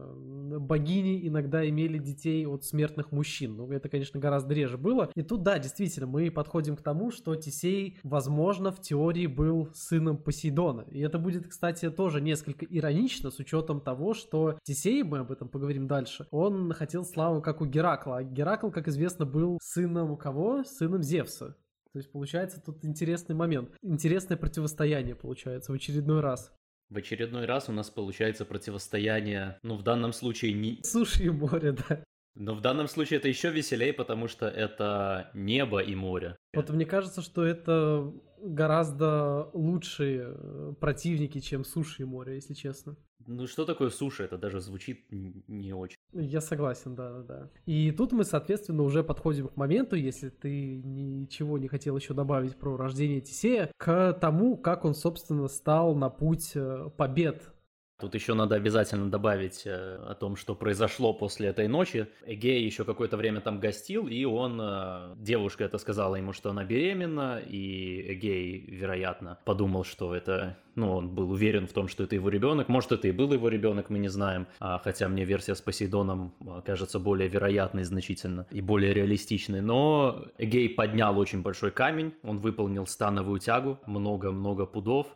богини 0.59 1.29
иногда 1.29 1.69
имели 1.69 1.99
детей 1.99 2.47
от 2.47 2.65
смертных 2.65 3.13
мужчин. 3.13 3.57
Ну, 3.57 3.71
это, 3.71 3.91
конечно, 3.91 4.19
гораздо 4.19 4.55
реже 4.55 4.79
было. 4.79 5.11
И 5.15 5.23
тут, 5.23 5.43
да, 5.43 5.59
действительно, 5.59 6.07
мы 6.07 6.31
подходим 6.31 6.75
к 6.75 6.83
тому, 6.83 7.11
что 7.11 7.35
Тесей, 7.37 7.99
возможно, 8.03 8.73
в 8.73 8.81
теории 8.81 9.27
был 9.27 9.69
сыном 9.75 10.17
Посейдона. 10.17 10.87
И 10.91 11.01
это 11.01 11.19
будет, 11.19 11.47
кстати, 11.47 11.91
тоже 11.91 12.23
несколько 12.23 12.65
иронично 12.65 13.31
с 13.31 13.39
учетом 13.39 13.83
того, 13.83 14.15
что 14.15 14.59
Тесей, 14.63 15.03
мы 15.03 15.19
об 15.19 15.31
этом 15.31 15.49
поговорим 15.49 15.87
дальше, 15.87 16.27
он 16.31 16.73
хотел 16.73 17.05
славу 17.05 17.43
как 17.43 17.58
у 17.61 17.67
Геракла. 17.67 18.19
А 18.19 18.23
Геракл, 18.23 18.71
как 18.71 18.88
известно, 18.88 19.25
был 19.25 19.59
сыном 19.62 20.17
кого? 20.17 20.65
Сыном 20.65 21.03
Зевса. 21.03 21.57
То 21.93 21.99
есть 21.99 22.12
получается 22.12 22.61
тут 22.61 22.85
интересный 22.85 23.35
момент. 23.35 23.71
Интересное 23.83 24.37
противостояние 24.37 25.15
получается 25.15 25.73
в 25.73 25.75
очередной 25.75 26.21
раз. 26.21 26.53
В 26.91 26.97
очередной 26.97 27.45
раз 27.45 27.69
у 27.69 27.73
нас 27.73 27.91
получается 27.91 28.45
противостояние, 28.45 29.59
ну 29.62 29.77
в 29.77 29.83
данном 29.83 30.12
случае 30.12 30.55
не... 30.55 30.81
Суши 30.83 31.25
и 31.25 31.31
море, 31.31 31.73
да. 31.73 32.03
Но 32.35 32.55
в 32.55 32.61
данном 32.61 32.88
случае 32.88 33.19
это 33.19 33.29
еще 33.29 33.50
веселее, 33.50 33.93
потому 33.93 34.29
что 34.29 34.47
это 34.47 35.31
небо 35.35 35.81
и 35.81 35.95
море. 35.95 36.37
Вот 36.55 36.71
мне 36.71 36.87
кажется, 36.87 37.21
что 37.21 37.45
это 37.45 38.12
гораздо 38.42 39.50
лучшие 39.52 40.35
э, 40.35 40.75
противники, 40.80 41.40
чем 41.40 41.64
суши 41.64 42.02
и 42.02 42.04
море, 42.04 42.37
если 42.37 42.54
честно. 42.54 42.97
Ну 43.26 43.47
что 43.47 43.66
такое 43.66 43.90
суши? 43.90 44.25
Это 44.25 44.38
даже 44.38 44.61
звучит 44.61 45.04
не 45.11 45.75
очень. 45.75 45.99
Я 46.12 46.40
согласен, 46.40 46.95
да, 46.95 47.12
да, 47.12 47.23
да. 47.23 47.50
И 47.66 47.92
тут 47.92 48.12
мы, 48.12 48.25
соответственно, 48.25 48.83
уже 48.83 49.04
подходим 49.04 49.49
к 49.49 49.57
моменту, 49.57 49.97
если 49.97 50.30
ты 50.30 50.80
ничего 50.83 51.59
не 51.59 51.68
хотел 51.68 51.97
еще 51.99 52.14
добавить 52.14 52.57
про 52.57 52.76
рождение 52.78 53.21
Тисея, 53.21 53.71
к 53.76 54.14
тому, 54.14 54.57
как 54.57 54.87
он, 54.87 54.95
собственно, 54.95 55.47
стал 55.49 55.95
на 55.95 56.09
путь 56.09 56.52
э, 56.54 56.88
побед 56.97 57.52
Тут 58.00 58.14
еще 58.14 58.35
надо 58.35 58.55
обязательно 58.55 59.11
добавить 59.11 59.62
э, 59.64 59.97
о 60.07 60.14
том, 60.14 60.37
что 60.37 60.55
произошло 60.55 61.12
после 61.12 61.49
этой 61.49 61.67
ночи. 61.67 62.07
Эгей 62.26 62.64
еще 62.64 62.85
какое-то 62.85 63.17
время 63.17 63.40
там 63.40 63.59
гостил, 63.59 64.07
и 64.07 64.25
он, 64.25 64.61
э, 64.62 65.14
девушка 65.17 65.64
это 65.64 65.78
сказала 65.78 66.14
ему, 66.14 66.33
что 66.33 66.50
она 66.50 66.62
беременна, 66.62 67.40
и 67.45 68.12
Эгей, 68.12 68.64
вероятно, 68.69 69.40
подумал, 69.45 69.83
что 69.83 70.14
это, 70.14 70.57
ну, 70.76 70.93
он 70.95 71.09
был 71.09 71.33
уверен 71.33 71.67
в 71.67 71.73
том, 71.73 71.88
что 71.88 72.05
это 72.05 72.14
его 72.14 72.28
ребенок. 72.28 72.69
Может, 72.69 72.93
это 72.93 73.09
и 73.09 73.11
был 73.11 73.33
его 73.33 73.49
ребенок, 73.49 73.90
мы 73.90 73.99
не 73.99 74.09
знаем. 74.09 74.47
А, 74.61 74.78
хотя 74.78 75.09
мне 75.09 75.25
версия 75.25 75.57
с 75.57 75.61
Посейдоном 75.61 76.33
э, 76.40 76.62
кажется 76.64 77.00
более 77.00 77.28
вероятной 77.28 77.83
значительно 77.83 78.47
и 78.52 78.61
более 78.61 78.95
реалистичной. 78.95 79.61
Но 79.61 80.25
Эгей 80.38 80.69
поднял 80.69 81.19
очень 81.19 81.43
большой 81.43 81.73
камень, 81.73 82.14
он 82.23 82.38
выполнил 82.38 82.87
становую 82.87 83.40
тягу, 83.40 83.81
много-много 83.87 84.67
пудов, 84.67 85.09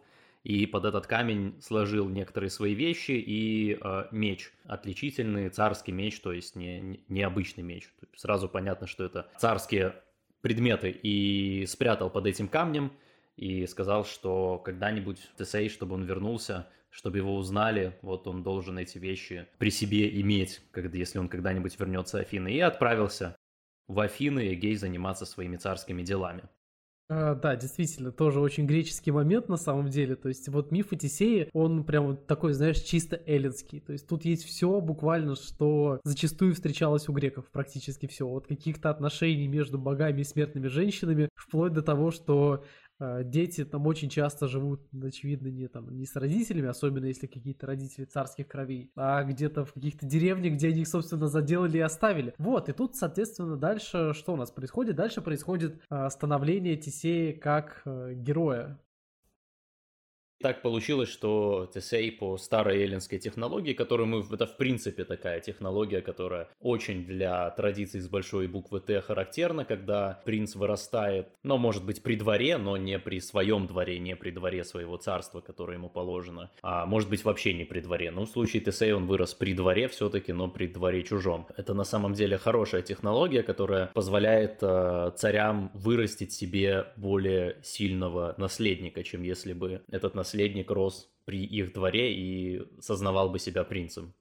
и 0.42 0.66
под 0.66 0.84
этот 0.84 1.06
камень 1.06 1.60
сложил 1.60 2.08
некоторые 2.08 2.50
свои 2.50 2.74
вещи 2.74 3.12
и 3.12 3.78
э, 3.80 4.04
меч, 4.10 4.52
отличительный 4.64 5.48
царский 5.50 5.92
меч, 5.92 6.20
то 6.20 6.32
есть 6.32 6.56
не, 6.56 7.04
не 7.08 7.22
обычный 7.22 7.62
меч. 7.62 7.88
Сразу 8.16 8.48
понятно, 8.48 8.86
что 8.86 9.04
это 9.04 9.28
царские 9.38 9.94
предметы, 10.40 10.90
и 10.90 11.64
спрятал 11.66 12.10
под 12.10 12.26
этим 12.26 12.48
камнем, 12.48 12.92
и 13.36 13.66
сказал, 13.66 14.04
что 14.04 14.58
когда-нибудь 14.58 15.18
Тесей, 15.38 15.68
чтобы 15.68 15.94
он 15.94 16.04
вернулся, 16.04 16.68
чтобы 16.90 17.18
его 17.18 17.36
узнали, 17.36 17.96
вот 18.02 18.26
он 18.26 18.42
должен 18.42 18.78
эти 18.78 18.98
вещи 18.98 19.46
при 19.58 19.70
себе 19.70 20.20
иметь, 20.20 20.60
когда, 20.72 20.98
если 20.98 21.18
он 21.18 21.28
когда-нибудь 21.28 21.78
вернется 21.78 22.18
в 22.18 22.20
Афины. 22.20 22.52
И 22.52 22.60
отправился 22.60 23.36
в 23.88 23.98
Афины 24.00 24.52
Эгей 24.52 24.74
заниматься 24.74 25.24
своими 25.24 25.56
царскими 25.56 26.02
делами. 26.02 26.42
А, 27.08 27.34
да, 27.34 27.56
действительно, 27.56 28.10
тоже 28.10 28.40
очень 28.40 28.66
греческий 28.66 29.10
момент 29.10 29.48
на 29.48 29.56
самом 29.56 29.88
деле. 29.88 30.16
То 30.16 30.28
есть 30.28 30.48
вот 30.48 30.70
миф 30.70 30.92
Одиссея, 30.92 31.48
он 31.52 31.84
прям 31.84 32.16
такой, 32.16 32.52
знаешь, 32.54 32.80
чисто 32.80 33.20
эллинский. 33.26 33.80
То 33.80 33.92
есть 33.92 34.06
тут 34.06 34.24
есть 34.24 34.44
все 34.44 34.80
буквально, 34.80 35.34
что 35.34 36.00
зачастую 36.04 36.54
встречалось 36.54 37.08
у 37.08 37.12
греков, 37.12 37.50
практически 37.50 38.06
все. 38.06 38.26
От 38.26 38.46
каких-то 38.46 38.90
отношений 38.90 39.48
между 39.48 39.78
богами 39.78 40.22
и 40.22 40.24
смертными 40.24 40.68
женщинами, 40.68 41.28
вплоть 41.34 41.72
до 41.72 41.82
того, 41.82 42.10
что 42.12 42.64
дети 43.00 43.64
там 43.64 43.86
очень 43.86 44.08
часто 44.08 44.48
живут, 44.48 44.82
очевидно, 45.02 45.48
не, 45.48 45.68
там, 45.68 45.90
не 45.96 46.06
с 46.06 46.14
родителями, 46.16 46.68
особенно 46.68 47.06
если 47.06 47.26
какие-то 47.26 47.66
родители 47.66 48.04
царских 48.04 48.48
кровей, 48.48 48.90
а 48.96 49.22
где-то 49.24 49.64
в 49.64 49.72
каких-то 49.72 50.06
деревнях, 50.06 50.54
где 50.54 50.68
они 50.68 50.82
их, 50.82 50.88
собственно, 50.88 51.28
заделали 51.28 51.78
и 51.78 51.80
оставили. 51.80 52.34
Вот, 52.38 52.68
и 52.68 52.72
тут, 52.72 52.96
соответственно, 52.96 53.56
дальше 53.56 54.12
что 54.14 54.34
у 54.34 54.36
нас 54.36 54.50
происходит? 54.50 54.96
Дальше 54.96 55.20
происходит 55.20 55.80
э, 55.90 56.08
становление 56.10 56.76
Тесея 56.76 57.32
как 57.38 57.82
э, 57.84 58.14
героя. 58.14 58.78
Так 60.42 60.60
получилось, 60.60 61.08
что 61.08 61.70
Тесей 61.72 62.10
по 62.10 62.36
старой 62.36 62.82
эллинской 62.82 63.20
технологии, 63.20 63.74
которую 63.74 64.08
мы, 64.08 64.24
это 64.28 64.44
в 64.44 64.56
принципе 64.56 65.04
такая 65.04 65.38
технология, 65.38 66.00
которая 66.00 66.48
очень 66.60 67.04
для 67.04 67.48
традиций 67.50 68.00
с 68.00 68.08
большой 68.08 68.48
буквы 68.48 68.80
Т 68.80 69.00
характерна, 69.00 69.64
когда 69.64 70.20
принц 70.24 70.56
вырастает, 70.56 71.28
но 71.44 71.58
может 71.58 71.84
быть 71.84 72.02
при 72.02 72.16
дворе, 72.16 72.58
но 72.58 72.76
не 72.76 72.98
при 72.98 73.20
своем 73.20 73.68
дворе, 73.68 74.00
не 74.00 74.16
при 74.16 74.32
дворе 74.32 74.64
своего 74.64 74.96
царства, 74.96 75.40
которое 75.40 75.74
ему 75.74 75.88
положено, 75.88 76.50
а 76.62 76.86
может 76.86 77.08
быть 77.08 77.24
вообще 77.24 77.54
не 77.54 77.64
при 77.64 77.78
дворе. 77.78 78.10
Но 78.10 78.24
в 78.24 78.28
случае 78.28 78.62
Тесея 78.62 78.96
он 78.96 79.06
вырос 79.06 79.34
при 79.34 79.54
дворе 79.54 79.86
все-таки, 79.86 80.32
но 80.32 80.48
при 80.48 80.66
дворе 80.66 81.04
чужом. 81.04 81.46
Это 81.56 81.72
на 81.72 81.84
самом 81.84 82.14
деле 82.14 82.36
хорошая 82.36 82.82
технология, 82.82 83.44
которая 83.44 83.86
позволяет 83.94 84.58
э, 84.60 85.12
царям 85.14 85.70
вырастить 85.72 86.32
себе 86.32 86.88
более 86.96 87.58
сильного 87.62 88.34
наследника, 88.38 89.04
чем 89.04 89.22
если 89.22 89.52
бы 89.52 89.82
этот 89.92 90.16
наследник 90.16 90.31
наследник 90.32 90.70
рос 90.70 91.10
при 91.24 91.44
их 91.44 91.74
дворе 91.74 92.14
и 92.14 92.62
сознавал 92.80 93.28
бы 93.28 93.38
себя 93.38 93.64
принцем. 93.64 94.14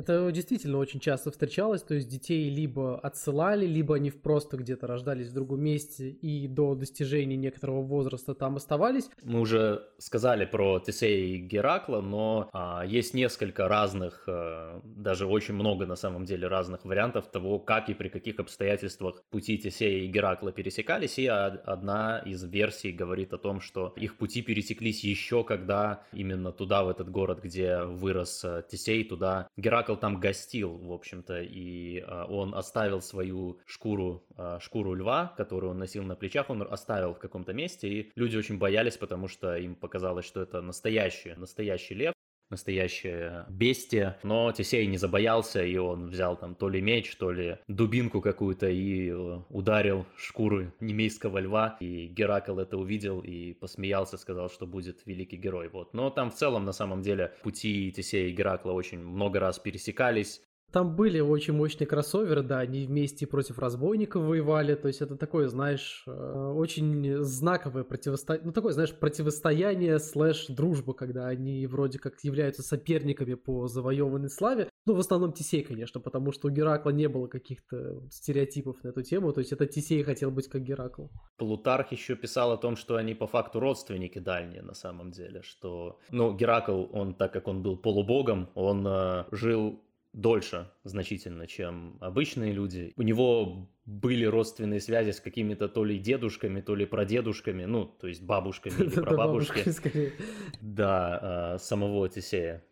Это 0.00 0.32
действительно 0.32 0.78
очень 0.78 0.98
часто 0.98 1.30
встречалось, 1.30 1.82
то 1.82 1.92
есть 1.92 2.08
детей 2.08 2.48
либо 2.48 2.98
отсылали, 2.98 3.66
либо 3.66 3.96
они 3.96 4.10
просто 4.10 4.56
где-то 4.56 4.86
рождались 4.86 5.28
в 5.28 5.34
другом 5.34 5.60
месте 5.60 6.08
и 6.08 6.48
до 6.48 6.74
достижения 6.74 7.36
некоторого 7.36 7.82
возраста 7.82 8.34
там 8.34 8.56
оставались. 8.56 9.10
Мы 9.22 9.40
уже 9.40 9.82
сказали 9.98 10.46
про 10.46 10.78
Тесея 10.80 11.36
и 11.36 11.36
Геракла, 11.36 12.00
но 12.00 12.48
а, 12.54 12.82
есть 12.86 13.12
несколько 13.12 13.68
разных, 13.68 14.24
а, 14.26 14.80
даже 14.84 15.26
очень 15.26 15.52
много 15.52 15.84
на 15.84 15.96
самом 15.96 16.24
деле 16.24 16.48
разных 16.48 16.86
вариантов 16.86 17.30
того, 17.30 17.58
как 17.58 17.90
и 17.90 17.94
при 17.94 18.08
каких 18.08 18.40
обстоятельствах 18.40 19.22
пути 19.28 19.58
Тесея 19.58 20.04
и 20.04 20.06
Геракла 20.06 20.50
пересекались, 20.50 21.18
и 21.18 21.26
одна 21.26 22.20
из 22.20 22.42
версий 22.42 22.90
говорит 22.90 23.34
о 23.34 23.38
том, 23.38 23.60
что 23.60 23.92
их 23.96 24.16
пути 24.16 24.40
пересеклись 24.40 25.04
еще 25.04 25.44
когда 25.44 26.04
именно 26.14 26.52
туда, 26.52 26.84
в 26.84 26.88
этот 26.88 27.10
город, 27.10 27.40
где 27.42 27.82
вырос 27.82 28.42
а, 28.46 28.62
Тесей, 28.62 29.04
туда 29.04 29.46
Геракл 29.58 29.89
Геракл 29.90 30.00
там 30.00 30.20
гостил, 30.20 30.78
в 30.78 30.92
общем-то, 30.92 31.40
и 31.42 32.00
э, 32.00 32.24
он 32.28 32.54
оставил 32.54 33.00
свою 33.00 33.58
шкуру, 33.66 34.22
э, 34.36 34.58
шкуру 34.60 34.94
льва, 34.94 35.34
которую 35.36 35.72
он 35.72 35.78
носил 35.78 36.04
на 36.04 36.14
плечах, 36.14 36.50
он 36.50 36.62
оставил 36.62 37.14
в 37.14 37.18
каком-то 37.18 37.52
месте, 37.52 37.88
и 37.88 38.12
люди 38.16 38.36
очень 38.36 38.58
боялись, 38.58 38.96
потому 38.96 39.28
что 39.28 39.56
им 39.56 39.74
показалось, 39.74 40.26
что 40.26 40.42
это 40.42 40.60
настоящий, 40.62 41.34
настоящий 41.36 41.94
лев 41.94 42.14
настоящее 42.50 43.46
бестие. 43.48 44.18
Но 44.22 44.52
Тесей 44.52 44.86
не 44.86 44.98
забоялся, 44.98 45.64
и 45.64 45.76
он 45.76 46.08
взял 46.08 46.36
там 46.36 46.54
то 46.54 46.68
ли 46.68 46.80
меч, 46.80 47.16
то 47.16 47.30
ли 47.30 47.58
дубинку 47.68 48.20
какую-то 48.20 48.68
и 48.68 49.10
э, 49.10 49.38
ударил 49.48 50.06
шкуры 50.16 50.72
немейского 50.80 51.38
льва. 51.38 51.76
И 51.80 52.06
Геракл 52.08 52.58
это 52.58 52.76
увидел 52.76 53.20
и 53.20 53.54
посмеялся, 53.54 54.18
сказал, 54.18 54.50
что 54.50 54.66
будет 54.66 55.02
великий 55.06 55.36
герой. 55.36 55.68
Вот. 55.68 55.94
Но 55.94 56.10
там 56.10 56.30
в 56.30 56.34
целом, 56.34 56.64
на 56.64 56.72
самом 56.72 57.02
деле, 57.02 57.32
пути 57.42 57.92
Тесея 57.92 58.28
и 58.28 58.32
Геракла 58.32 58.72
очень 58.72 58.98
много 58.98 59.40
раз 59.40 59.58
пересекались. 59.58 60.42
Там 60.72 60.94
были 60.94 61.18
очень 61.20 61.54
мощные 61.54 61.86
кроссоверы, 61.86 62.42
да, 62.42 62.60
они 62.60 62.86
вместе 62.86 63.26
против 63.26 63.58
разбойников 63.58 64.22
воевали, 64.22 64.74
то 64.76 64.86
есть 64.86 65.00
это 65.00 65.16
такое, 65.16 65.48
знаешь, 65.48 66.04
э, 66.06 66.52
очень 66.56 67.24
знаковое 67.24 67.82
противостояние, 67.82 68.46
ну 68.46 68.52
такое, 68.52 68.72
знаешь, 68.72 68.94
противостояние 68.94 69.98
слэш 69.98 70.46
дружба, 70.46 70.94
когда 70.94 71.26
они 71.26 71.66
вроде 71.66 71.98
как 71.98 72.22
являются 72.22 72.62
соперниками 72.62 73.34
по 73.34 73.66
завоеванной 73.66 74.30
славе, 74.30 74.68
ну 74.86 74.94
в 74.94 75.00
основном 75.00 75.32
Тисей, 75.32 75.62
конечно, 75.62 76.00
потому 76.00 76.30
что 76.30 76.48
у 76.48 76.50
Геракла 76.50 76.90
не 76.90 77.08
было 77.08 77.26
каких-то 77.26 78.00
стереотипов 78.10 78.82
на 78.84 78.88
эту 78.88 79.02
тему, 79.02 79.32
то 79.32 79.40
есть 79.40 79.52
это 79.52 79.66
Тисей 79.66 80.04
хотел 80.04 80.30
быть 80.30 80.48
как 80.48 80.62
Геракл. 80.62 81.06
Плутарх 81.36 81.90
еще 81.90 82.14
писал 82.14 82.52
о 82.52 82.56
том, 82.56 82.76
что 82.76 82.94
они 82.94 83.14
по 83.14 83.26
факту 83.26 83.58
родственники 83.58 84.20
дальние 84.20 84.62
на 84.62 84.74
самом 84.74 85.10
деле, 85.10 85.42
что, 85.42 85.98
ну, 86.10 86.32
Геракл, 86.36 86.86
он, 86.92 87.14
так 87.14 87.32
как 87.32 87.48
он 87.48 87.62
был 87.62 87.76
полубогом, 87.76 88.48
он 88.54 88.86
э, 88.86 89.24
жил 89.32 89.80
дольше 90.12 90.70
значительно, 90.84 91.46
чем 91.46 91.96
обычные 92.00 92.52
люди. 92.52 92.92
У 92.96 93.02
него 93.02 93.70
были 93.84 94.24
родственные 94.24 94.80
связи 94.80 95.10
с 95.10 95.20
какими-то 95.20 95.68
то 95.68 95.84
ли 95.84 95.98
дедушками, 95.98 96.60
то 96.60 96.74
ли 96.74 96.86
прадедушками, 96.86 97.64
ну, 97.64 97.84
то 97.84 98.06
есть 98.06 98.22
бабушками 98.22 98.74
или 98.74 98.90
прабабушками. 98.90 100.12
Да, 100.60 101.18
а, 101.22 101.58
самого 101.58 102.08
Тесея. 102.08 102.64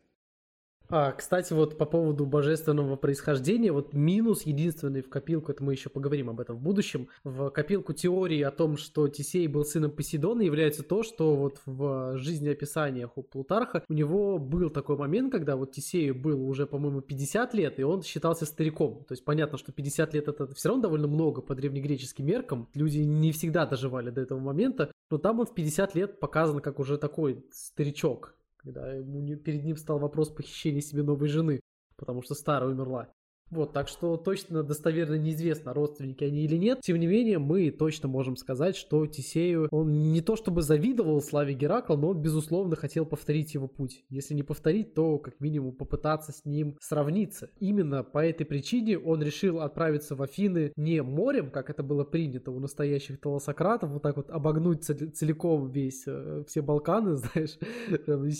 А, 0.90 1.12
кстати, 1.12 1.52
вот 1.52 1.76
по 1.76 1.84
поводу 1.84 2.24
божественного 2.24 2.96
происхождения, 2.96 3.72
вот 3.72 3.92
минус 3.92 4.42
единственный 4.46 5.02
в 5.02 5.10
копилку, 5.10 5.52
это 5.52 5.62
мы 5.62 5.72
еще 5.72 5.90
поговорим 5.90 6.30
об 6.30 6.40
этом 6.40 6.56
в 6.56 6.62
будущем, 6.62 7.08
в 7.24 7.50
копилку 7.50 7.92
теории 7.92 8.40
о 8.40 8.50
том, 8.50 8.78
что 8.78 9.06
Тесей 9.08 9.46
был 9.48 9.66
сыном 9.66 9.90
Посейдона, 9.90 10.40
является 10.40 10.82
то, 10.82 11.02
что 11.02 11.36
вот 11.36 11.60
в 11.66 12.16
жизнеописаниях 12.16 13.18
у 13.18 13.22
Плутарха 13.22 13.84
у 13.86 13.92
него 13.92 14.38
был 14.38 14.70
такой 14.70 14.96
момент, 14.96 15.30
когда 15.30 15.56
вот 15.56 15.72
Тесею 15.72 16.14
было 16.14 16.42
уже, 16.42 16.66
по-моему, 16.66 17.02
50 17.02 17.52
лет, 17.52 17.78
и 17.78 17.82
он 17.82 18.02
считался 18.02 18.46
стариком. 18.46 19.04
То 19.04 19.12
есть 19.12 19.26
понятно, 19.26 19.58
что 19.58 19.72
50 19.72 20.14
лет 20.14 20.28
это 20.28 20.54
все 20.54 20.68
равно 20.70 20.84
довольно 20.84 21.06
много 21.06 21.42
по 21.42 21.54
древнегреческим 21.54 22.24
меркам. 22.24 22.66
Люди 22.72 23.00
не 23.00 23.32
всегда 23.32 23.66
доживали 23.66 24.08
до 24.08 24.22
этого 24.22 24.40
момента, 24.40 24.90
но 25.10 25.18
там 25.18 25.40
он 25.40 25.46
в 25.46 25.52
50 25.52 25.94
лет 25.94 26.18
показан 26.18 26.60
как 26.60 26.78
уже 26.78 26.96
такой 26.96 27.44
старичок 27.50 28.34
когда 28.58 28.92
ему, 28.92 29.36
перед 29.36 29.64
ним 29.64 29.76
стал 29.76 29.98
вопрос 29.98 30.30
похищения 30.30 30.80
себе 30.80 31.02
новой 31.02 31.28
жены, 31.28 31.60
потому 31.96 32.22
что 32.22 32.34
старая 32.34 32.70
умерла. 32.70 33.12
Вот, 33.50 33.72
так 33.72 33.88
что 33.88 34.16
точно 34.16 34.62
достоверно 34.62 35.14
неизвестно, 35.14 35.72
родственники 35.72 36.24
они 36.24 36.44
или 36.44 36.56
нет. 36.56 36.80
Тем 36.82 36.98
не 36.98 37.06
менее, 37.06 37.38
мы 37.38 37.70
точно 37.70 38.08
можем 38.08 38.36
сказать, 38.36 38.76
что 38.76 39.06
Тисею, 39.06 39.68
он 39.70 40.12
не 40.12 40.20
то 40.20 40.36
чтобы 40.36 40.62
завидовал 40.62 41.22
славе 41.22 41.54
Геракла, 41.54 41.96
но 41.96 42.10
он, 42.10 42.20
безусловно, 42.20 42.76
хотел 42.76 43.06
повторить 43.06 43.54
его 43.54 43.68
путь. 43.68 44.04
Если 44.10 44.34
не 44.34 44.42
повторить, 44.42 44.94
то 44.94 45.18
как 45.18 45.40
минимум 45.40 45.72
попытаться 45.72 46.32
с 46.32 46.44
ним 46.44 46.76
сравниться. 46.80 47.50
Именно 47.58 48.04
по 48.04 48.24
этой 48.24 48.44
причине 48.44 48.98
он 48.98 49.22
решил 49.22 49.60
отправиться 49.60 50.14
в 50.14 50.22
Афины 50.22 50.72
не 50.76 51.02
морем, 51.02 51.50
как 51.50 51.70
это 51.70 51.82
было 51.82 52.04
принято 52.04 52.50
у 52.50 52.60
настоящих 52.60 53.20
толосократов, 53.20 53.90
вот 53.90 54.02
так 54.02 54.16
вот 54.16 54.30
обогнуть 54.30 54.84
целиком 54.84 55.70
весь, 55.70 56.04
э, 56.06 56.44
все 56.46 56.62
Балканы, 56.62 57.16
знаешь, 57.16 57.58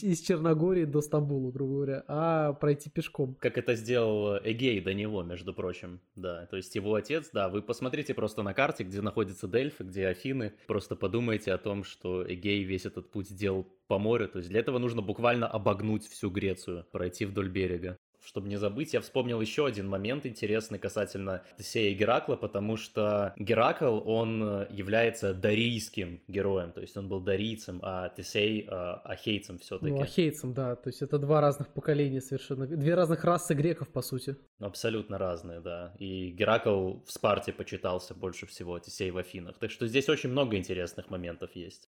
из 0.02 0.20
Черногории 0.20 0.84
до 0.84 1.00
Стамбула, 1.00 1.50
грубо 1.50 1.74
говоря, 1.74 2.04
а 2.08 2.52
пройти 2.52 2.90
пешком. 2.90 3.36
Как 3.40 3.56
это 3.56 3.74
сделал 3.74 4.36
Эгей, 4.44 4.80
да 4.80 4.92
него, 4.98 5.22
между 5.22 5.54
прочим, 5.54 6.00
да. 6.14 6.46
То 6.46 6.56
есть 6.56 6.74
его 6.74 6.94
отец, 6.94 7.30
да, 7.32 7.48
вы 7.48 7.62
посмотрите 7.62 8.12
просто 8.12 8.42
на 8.42 8.52
карте, 8.52 8.84
где 8.84 9.00
находится 9.00 9.48
Дельфы, 9.48 9.84
где 9.84 10.08
Афины, 10.08 10.52
просто 10.66 10.96
подумайте 10.96 11.52
о 11.52 11.58
том, 11.58 11.84
что 11.84 12.22
Эгей 12.30 12.64
весь 12.64 12.84
этот 12.84 13.10
путь 13.10 13.30
сделал 13.30 13.66
по 13.86 13.98
морю, 13.98 14.28
то 14.28 14.38
есть 14.38 14.50
для 14.50 14.60
этого 14.60 14.78
нужно 14.78 15.00
буквально 15.00 15.46
обогнуть 15.46 16.06
всю 16.06 16.28
Грецию, 16.30 16.84
пройти 16.92 17.24
вдоль 17.24 17.48
берега 17.48 17.98
чтобы 18.24 18.48
не 18.48 18.56
забыть, 18.56 18.94
я 18.94 19.00
вспомнил 19.00 19.40
еще 19.40 19.66
один 19.66 19.88
момент 19.88 20.26
интересный 20.26 20.78
касательно 20.78 21.42
и 21.74 21.94
Геракла, 21.94 22.36
потому 22.36 22.76
что 22.76 23.34
Геракл, 23.36 24.00
он 24.04 24.42
э, 24.42 24.66
является 24.70 25.34
дарийским 25.34 26.20
героем, 26.28 26.72
то 26.72 26.80
есть 26.80 26.96
он 26.96 27.08
был 27.08 27.20
дарийцем, 27.20 27.80
а 27.82 28.08
Тесей 28.10 28.66
э, 28.66 28.70
ахейцем 28.70 29.58
все-таки. 29.58 29.92
Ну, 29.92 30.00
ахейцем, 30.00 30.54
да, 30.54 30.76
то 30.76 30.88
есть 30.88 31.02
это 31.02 31.18
два 31.18 31.40
разных 31.40 31.68
поколения 31.68 32.20
совершенно, 32.20 32.66
две 32.66 32.94
разных 32.94 33.24
расы 33.24 33.54
греков, 33.54 33.88
по 33.88 34.02
сути. 34.02 34.36
Абсолютно 34.58 35.18
разные, 35.18 35.60
да, 35.60 35.94
и 35.98 36.30
Геракл 36.30 37.00
в 37.04 37.10
Спарте 37.10 37.52
почитался 37.52 38.14
больше 38.14 38.46
всего, 38.46 38.74
а 38.74 38.80
Тесей 38.80 39.10
в 39.10 39.18
Афинах, 39.18 39.58
так 39.58 39.70
что 39.70 39.86
здесь 39.86 40.08
очень 40.08 40.30
много 40.30 40.56
интересных 40.56 41.10
моментов 41.10 41.54
есть. 41.54 41.88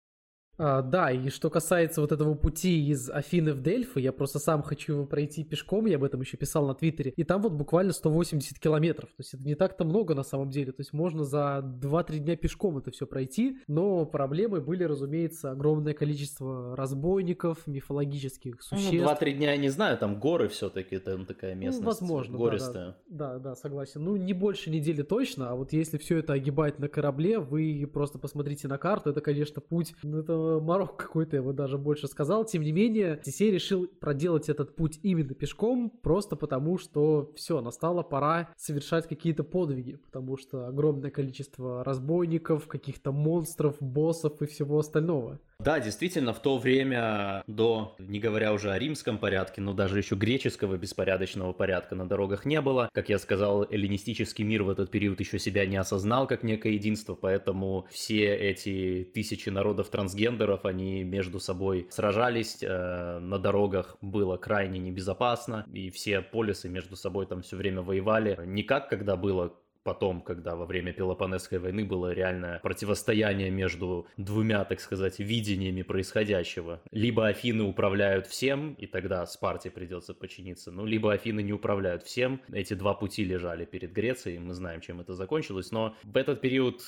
А, 0.63 0.83
да, 0.83 1.11
и 1.11 1.31
что 1.31 1.49
касается 1.49 2.03
вот 2.03 2.13
этого 2.13 2.35
пути 2.35 2.87
из 2.87 3.09
Афины 3.09 3.55
в 3.55 3.63
Дельфы, 3.63 3.99
я 4.01 4.13
просто 4.13 4.39
сам 4.39 4.63
хочу 4.63 4.93
его 4.93 5.07
пройти 5.07 5.43
пешком, 5.43 5.87
я 5.87 5.97
об 5.97 6.05
этом 6.05 6.21
еще 6.21 6.37
писал 6.37 6.67
на 6.67 6.75
Твиттере, 6.75 7.15
и 7.17 7.25
там 7.25 7.41
вот 7.41 7.53
буквально 7.53 7.95
180 7.95 8.59
километров, 8.59 9.09
то 9.09 9.21
есть 9.21 9.33
это 9.33 9.43
не 9.43 9.55
так-то 9.55 9.85
много 9.85 10.15
на 10.15 10.23
самом 10.23 10.51
деле, 10.51 10.73
то 10.73 10.83
есть 10.83 10.93
можно 10.93 11.25
за 11.25 11.65
2-3 11.81 12.19
дня 12.19 12.37
пешком 12.37 12.77
это 12.77 12.91
все 12.91 13.07
пройти, 13.07 13.57
но 13.69 14.05
проблемы 14.05 14.61
были, 14.61 14.85
разумеется, 14.85 15.51
огромное 15.51 15.95
количество 15.95 16.77
разбойников, 16.77 17.67
мифологических 17.67 18.57
ну, 18.71 18.77
существ. 18.77 18.93
Ну, 18.93 19.11
2-3 19.11 19.33
дня 19.33 19.53
я 19.53 19.57
не 19.57 19.71
знаю, 19.71 19.97
там 19.97 20.21
горы 20.21 20.49
все-таки, 20.49 20.99
там 20.99 21.25
такая 21.25 21.55
ну, 21.55 21.61
местность 21.63 21.81
ну, 21.81 21.87
возможно, 21.87 22.37
гористая. 22.37 22.97
Да, 23.09 23.33
да, 23.33 23.33
да, 23.33 23.39
да, 23.39 23.55
согласен. 23.57 24.05
Ну, 24.05 24.17
не 24.17 24.35
больше 24.35 24.69
недели 24.69 25.01
точно, 25.01 25.49
а 25.49 25.55
вот 25.55 25.73
если 25.73 25.97
все 25.97 26.19
это 26.19 26.35
огибать 26.35 26.79
на 26.79 26.89
корабле, 26.89 27.39
вы 27.39 27.89
просто 27.91 28.19
посмотрите 28.19 28.69
на 28.69 28.77
карту, 28.77 29.09
это, 29.09 29.23
конечно, 29.23 29.63
путь, 29.63 29.95
ну, 30.03 30.19
это 30.19 30.50
Марок 30.59 30.97
какой-то, 30.97 31.37
я 31.37 31.43
бы 31.43 31.53
даже 31.53 31.79
больше 31.79 32.09
сказал. 32.09 32.45
Тем 32.45 32.63
не 32.63 32.73
менее, 32.73 33.21
Тесей 33.23 33.51
решил 33.51 33.87
проделать 33.87 34.49
этот 34.49 34.75
путь 34.75 34.99
именно 35.03 35.35
пешком, 35.35 35.91
просто 35.91 36.35
потому 36.35 36.79
что 36.79 37.31
все, 37.37 37.61
настала 37.61 38.03
пора 38.03 38.49
совершать 38.57 39.07
какие-то 39.07 39.45
подвиги, 39.45 39.97
потому 39.97 40.37
что 40.37 40.67
огромное 40.67 41.11
количество 41.11 41.85
разбойников, 41.85 42.67
каких-то 42.67 43.13
монстров, 43.13 43.77
боссов 43.81 44.41
и 44.43 44.47
всего 44.47 44.79
остального. 44.79 45.39
Да, 45.63 45.79
действительно, 45.79 46.33
в 46.33 46.41
то 46.41 46.57
время, 46.57 47.43
до, 47.47 47.95
не 47.99 48.19
говоря 48.19 48.55
уже 48.55 48.73
о 48.73 48.79
римском 48.79 49.19
порядке, 49.19 49.61
но 49.61 49.75
даже 49.75 49.99
еще 49.99 50.15
греческого 50.15 50.79
беспорядочного 50.79 51.53
порядка 51.53 51.95
на 51.95 52.09
дорогах 52.09 52.47
не 52.47 52.63
было. 52.63 52.89
Как 52.95 53.11
я 53.11 53.19
сказал, 53.19 53.67
эллинистический 53.71 54.43
мир 54.43 54.63
в 54.63 54.71
этот 54.71 54.91
период 54.91 55.21
еще 55.21 55.39
себя 55.39 55.67
не 55.67 55.77
осознал 55.77 56.27
как 56.27 56.45
некое 56.45 56.73
единство, 56.73 57.15
поэтому 57.15 57.87
все 57.91 58.35
эти 58.35 59.07
тысячи 59.13 59.51
народов 59.51 59.91
трансгендеров, 59.91 60.65
они 60.65 61.05
между 61.05 61.41
собой 61.41 61.89
сражались, 61.91 62.63
э, 62.63 63.19
на 63.19 63.39
дорогах 63.39 63.99
было 64.01 64.39
крайне 64.39 64.79
небезопасно, 64.79 65.67
и 65.71 65.91
все 65.91 66.23
полисы 66.23 66.71
между 66.71 66.97
собой 66.97 67.27
там 67.27 67.43
все 67.43 67.57
время 67.57 67.83
воевали. 67.83 68.39
Не 68.47 68.63
как 68.63 68.89
когда 68.89 69.15
было 69.15 69.55
потом, 69.83 70.21
когда 70.23 70.57
во 70.57 70.67
время 70.67 70.93
Пелопонесской 70.93 71.59
войны 71.59 71.85
было 71.85 72.13
реальное 72.13 72.59
противостояние 72.61 73.51
между 73.51 74.07
двумя, 74.17 74.65
так 74.65 74.81
сказать, 74.81 75.19
видениями 75.19 75.83
происходящего. 75.83 76.83
Либо 76.91 77.27
Афины 77.27 77.65
управляют 77.65 78.27
всем, 78.27 78.75
и 78.75 78.87
тогда 78.87 79.27
Спарте 79.27 79.71
придется 79.71 80.15
подчиниться, 80.15 80.71
ну, 80.71 80.85
либо 80.85 81.13
Афины 81.13 81.43
не 81.43 81.53
управляют 81.53 82.03
всем. 82.03 82.41
Эти 82.53 82.75
два 82.75 82.95
пути 82.95 83.25
лежали 83.25 83.65
перед 83.65 83.93
Грецией, 83.93 84.39
мы 84.39 84.55
знаем, 84.55 84.81
чем 84.81 85.01
это 85.01 85.15
закончилось, 85.15 85.71
но 85.71 85.95
в 86.03 86.17
этот 86.17 86.41
период 86.41 86.83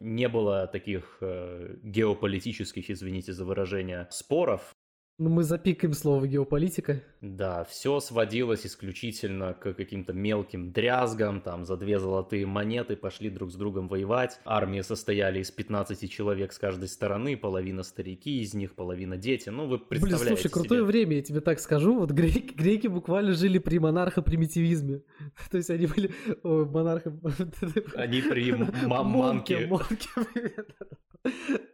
не 0.00 0.28
было 0.28 0.66
таких 0.66 1.18
э, 1.20 1.76
геополитических, 1.82 2.90
извините 2.90 3.32
за 3.32 3.44
выражение, 3.44 4.06
споров, 4.10 4.74
ну, 5.20 5.30
мы 5.30 5.42
запикаем 5.42 5.94
слово 5.94 6.28
геополитика. 6.28 7.02
Да, 7.20 7.64
все 7.64 7.98
сводилось 7.98 8.64
исключительно 8.64 9.52
к 9.52 9.74
каким-то 9.74 10.12
мелким 10.12 10.70
дрязгам, 10.70 11.40
там 11.40 11.64
за 11.64 11.76
две 11.76 11.98
золотые 11.98 12.46
монеты 12.46 12.94
пошли 12.94 13.28
друг 13.28 13.50
с 13.50 13.56
другом 13.56 13.88
воевать. 13.88 14.38
Армии 14.44 14.80
состояли 14.80 15.40
из 15.40 15.50
15 15.50 16.08
человек 16.08 16.52
с 16.52 16.58
каждой 16.58 16.88
стороны, 16.88 17.36
половина 17.36 17.82
старики, 17.82 18.40
из 18.40 18.54
них 18.54 18.76
половина 18.76 19.16
дети. 19.16 19.48
Ну, 19.48 19.66
вы 19.66 19.78
представляете 19.78 20.24
Блин, 20.24 20.36
слушай, 20.36 20.52
крутое 20.52 20.80
себе. 20.82 20.86
время, 20.86 21.16
я 21.16 21.22
тебе 21.22 21.40
так 21.40 21.58
скажу. 21.58 21.98
Вот 21.98 22.12
греки, 22.12 22.54
греки 22.54 22.86
буквально 22.86 23.32
жили 23.32 23.58
при 23.58 23.80
монархопримитивизме. 23.80 25.02
То 25.50 25.56
есть 25.56 25.70
они 25.70 25.86
были... 25.86 26.12
О, 26.44 26.64
монархо... 26.64 27.12
Они 27.96 28.22
при 28.22 28.52
маманке. 28.86 29.68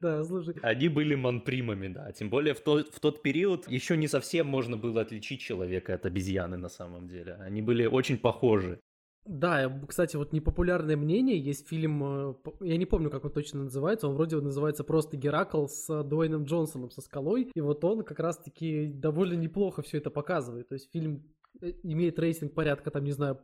Да, 0.01 0.25
слушай. 0.25 0.55
Они 0.63 0.89
были 0.89 1.15
манпримами, 1.15 1.89
да. 1.89 2.13
Тем 2.13 2.31
более 2.31 2.55
в 2.55 2.61
тот, 2.61 2.89
в 2.95 3.01
тот 3.01 3.23
период 3.23 3.34
еще 3.43 3.97
не 3.97 4.09
совсем 4.09 4.47
можно 4.47 4.77
было 4.77 5.01
отличить 5.01 5.41
человека 5.41 5.95
от 5.95 6.07
обезьяны 6.07 6.57
на 6.57 6.69
самом 6.69 7.09
деле. 7.09 7.35
Они 7.41 7.63
были 7.63 7.87
очень 7.87 8.19
похожи. 8.19 8.81
Да, 9.27 9.81
кстати, 9.89 10.17
вот 10.17 10.35
непопулярное 10.35 10.97
мнение, 10.99 11.39
есть 11.39 11.67
фильм, 11.67 12.05
э, 12.05 12.35
я 12.61 12.77
не 12.77 12.85
помню, 12.85 13.09
как 13.09 13.25
он 13.25 13.31
точно 13.31 13.65
называется, 13.65 14.07
он 14.07 14.17
вроде 14.17 14.37
называется 14.37 14.85
просто 14.85 15.17
«Геракл» 15.17 15.67
с 15.67 16.03
Дуэйном 16.03 16.45
Джонсоном, 16.45 16.91
со 16.91 17.01
скалой, 17.01 17.51
и 17.55 17.61
вот 17.63 17.83
он 17.85 18.05
как 18.05 18.21
раз-таки 18.21 18.87
довольно 18.87 19.33
неплохо 19.33 19.81
все 19.81 19.97
это 19.97 20.11
показывает, 20.11 20.69
то 20.69 20.75
есть 20.75 20.93
фильм 20.93 21.23
Э, 21.25 21.34
имеет 21.83 22.19
рейтинг 22.19 22.53
порядка, 22.53 22.91
там, 22.91 23.05
не 23.05 23.13
знаю, 23.13 23.39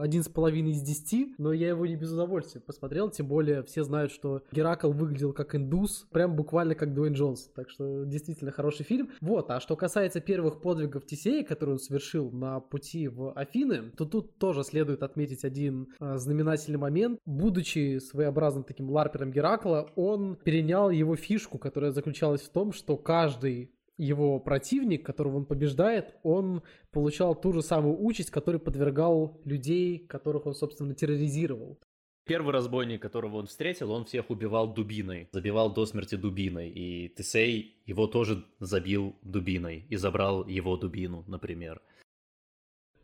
один 0.00 0.22
с 0.22 0.28
половиной 0.28 0.72
из 0.72 0.82
десяти, 0.82 1.34
но 1.38 1.52
я 1.52 1.68
его 1.68 1.86
не 1.86 1.96
без 1.96 2.12
удовольствия 2.12 2.60
посмотрел, 2.60 3.10
тем 3.10 3.26
более 3.26 3.62
все 3.62 3.82
знают, 3.82 4.12
что 4.12 4.42
Геракл 4.52 4.92
выглядел 4.92 5.32
как 5.32 5.54
индус, 5.54 6.06
прям 6.10 6.36
буквально 6.36 6.74
как 6.74 6.94
Дуэйн 6.94 7.14
Джонс, 7.14 7.50
так 7.54 7.70
что 7.70 8.04
действительно 8.04 8.50
хороший 8.50 8.84
фильм. 8.84 9.10
Вот, 9.20 9.50
а 9.50 9.60
что 9.60 9.76
касается 9.76 10.20
первых 10.20 10.60
подвигов 10.60 11.06
Тесея, 11.06 11.44
которые 11.44 11.74
он 11.74 11.78
совершил 11.78 12.30
на 12.30 12.60
пути 12.60 13.08
в 13.08 13.32
Афины, 13.32 13.90
то 13.96 14.04
тут 14.04 14.38
тоже 14.38 14.64
следует 14.64 15.02
отметить 15.02 15.44
один 15.44 15.88
э, 16.00 16.16
знаменательный 16.16 16.78
момент. 16.78 17.18
Будучи 17.24 17.98
своеобразным 17.98 18.64
таким 18.64 18.90
ларпером 18.90 19.30
Геракла, 19.30 19.90
он 19.96 20.36
перенял 20.36 20.90
его 20.90 21.16
фишку, 21.16 21.58
которая 21.58 21.92
заключалась 21.92 22.42
в 22.42 22.50
том, 22.50 22.72
что 22.72 22.96
каждый 22.96 23.73
его 23.96 24.40
противник, 24.40 25.04
которого 25.04 25.36
он 25.36 25.46
побеждает, 25.46 26.14
он 26.22 26.62
получал 26.90 27.34
ту 27.34 27.52
же 27.52 27.62
самую 27.62 28.00
участь, 28.02 28.30
который 28.30 28.60
подвергал 28.60 29.40
людей, 29.44 29.98
которых 29.98 30.46
он, 30.46 30.54
собственно, 30.54 30.94
терроризировал. 30.94 31.78
Первый 32.26 32.54
разбойник, 32.54 33.02
которого 33.02 33.36
он 33.36 33.46
встретил, 33.46 33.90
он 33.90 34.06
всех 34.06 34.30
убивал 34.30 34.72
дубиной, 34.72 35.28
забивал 35.32 35.72
до 35.72 35.84
смерти 35.84 36.14
дубиной, 36.14 36.70
и 36.70 37.08
Тесей 37.10 37.82
его 37.84 38.06
тоже 38.06 38.44
забил 38.60 39.14
дубиной 39.22 39.84
и 39.90 39.96
забрал 39.96 40.46
его 40.46 40.76
дубину, 40.78 41.24
например. 41.26 41.82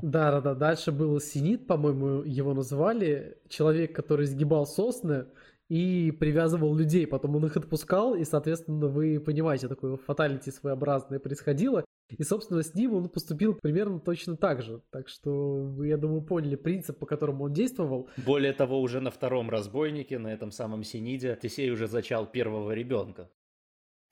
Да-да-да, 0.00 0.54
дальше 0.54 0.92
был 0.92 1.20
Синит, 1.20 1.66
по-моему, 1.66 2.22
его 2.22 2.54
называли, 2.54 3.36
человек, 3.50 3.94
который 3.94 4.24
сгибал 4.24 4.66
сосны, 4.66 5.26
и 5.70 6.10
привязывал 6.10 6.74
людей, 6.74 7.06
потом 7.06 7.36
он 7.36 7.46
их 7.46 7.56
отпускал, 7.56 8.16
и, 8.16 8.24
соответственно, 8.24 8.88
вы 8.88 9.20
понимаете, 9.20 9.68
такое 9.68 9.96
фаталити 9.96 10.50
своеобразное 10.50 11.20
происходило, 11.20 11.84
и, 12.08 12.24
собственно, 12.24 12.62
с 12.62 12.74
ним 12.74 12.94
он 12.94 13.08
поступил 13.08 13.54
примерно 13.54 14.00
точно 14.00 14.36
так 14.36 14.62
же. 14.62 14.82
Так 14.90 15.08
что 15.08 15.30
вы, 15.62 15.86
я 15.86 15.96
думаю, 15.96 16.22
поняли 16.22 16.56
принцип, 16.56 16.98
по 16.98 17.06
которому 17.06 17.44
он 17.44 17.52
действовал. 17.52 18.10
Более 18.26 18.52
того, 18.52 18.80
уже 18.80 19.00
на 19.00 19.12
втором 19.12 19.48
разбойнике, 19.48 20.18
на 20.18 20.32
этом 20.32 20.50
самом 20.50 20.82
Синиде, 20.82 21.38
Тесей 21.40 21.70
уже 21.70 21.86
зачал 21.86 22.26
первого 22.26 22.72
ребенка. 22.72 23.30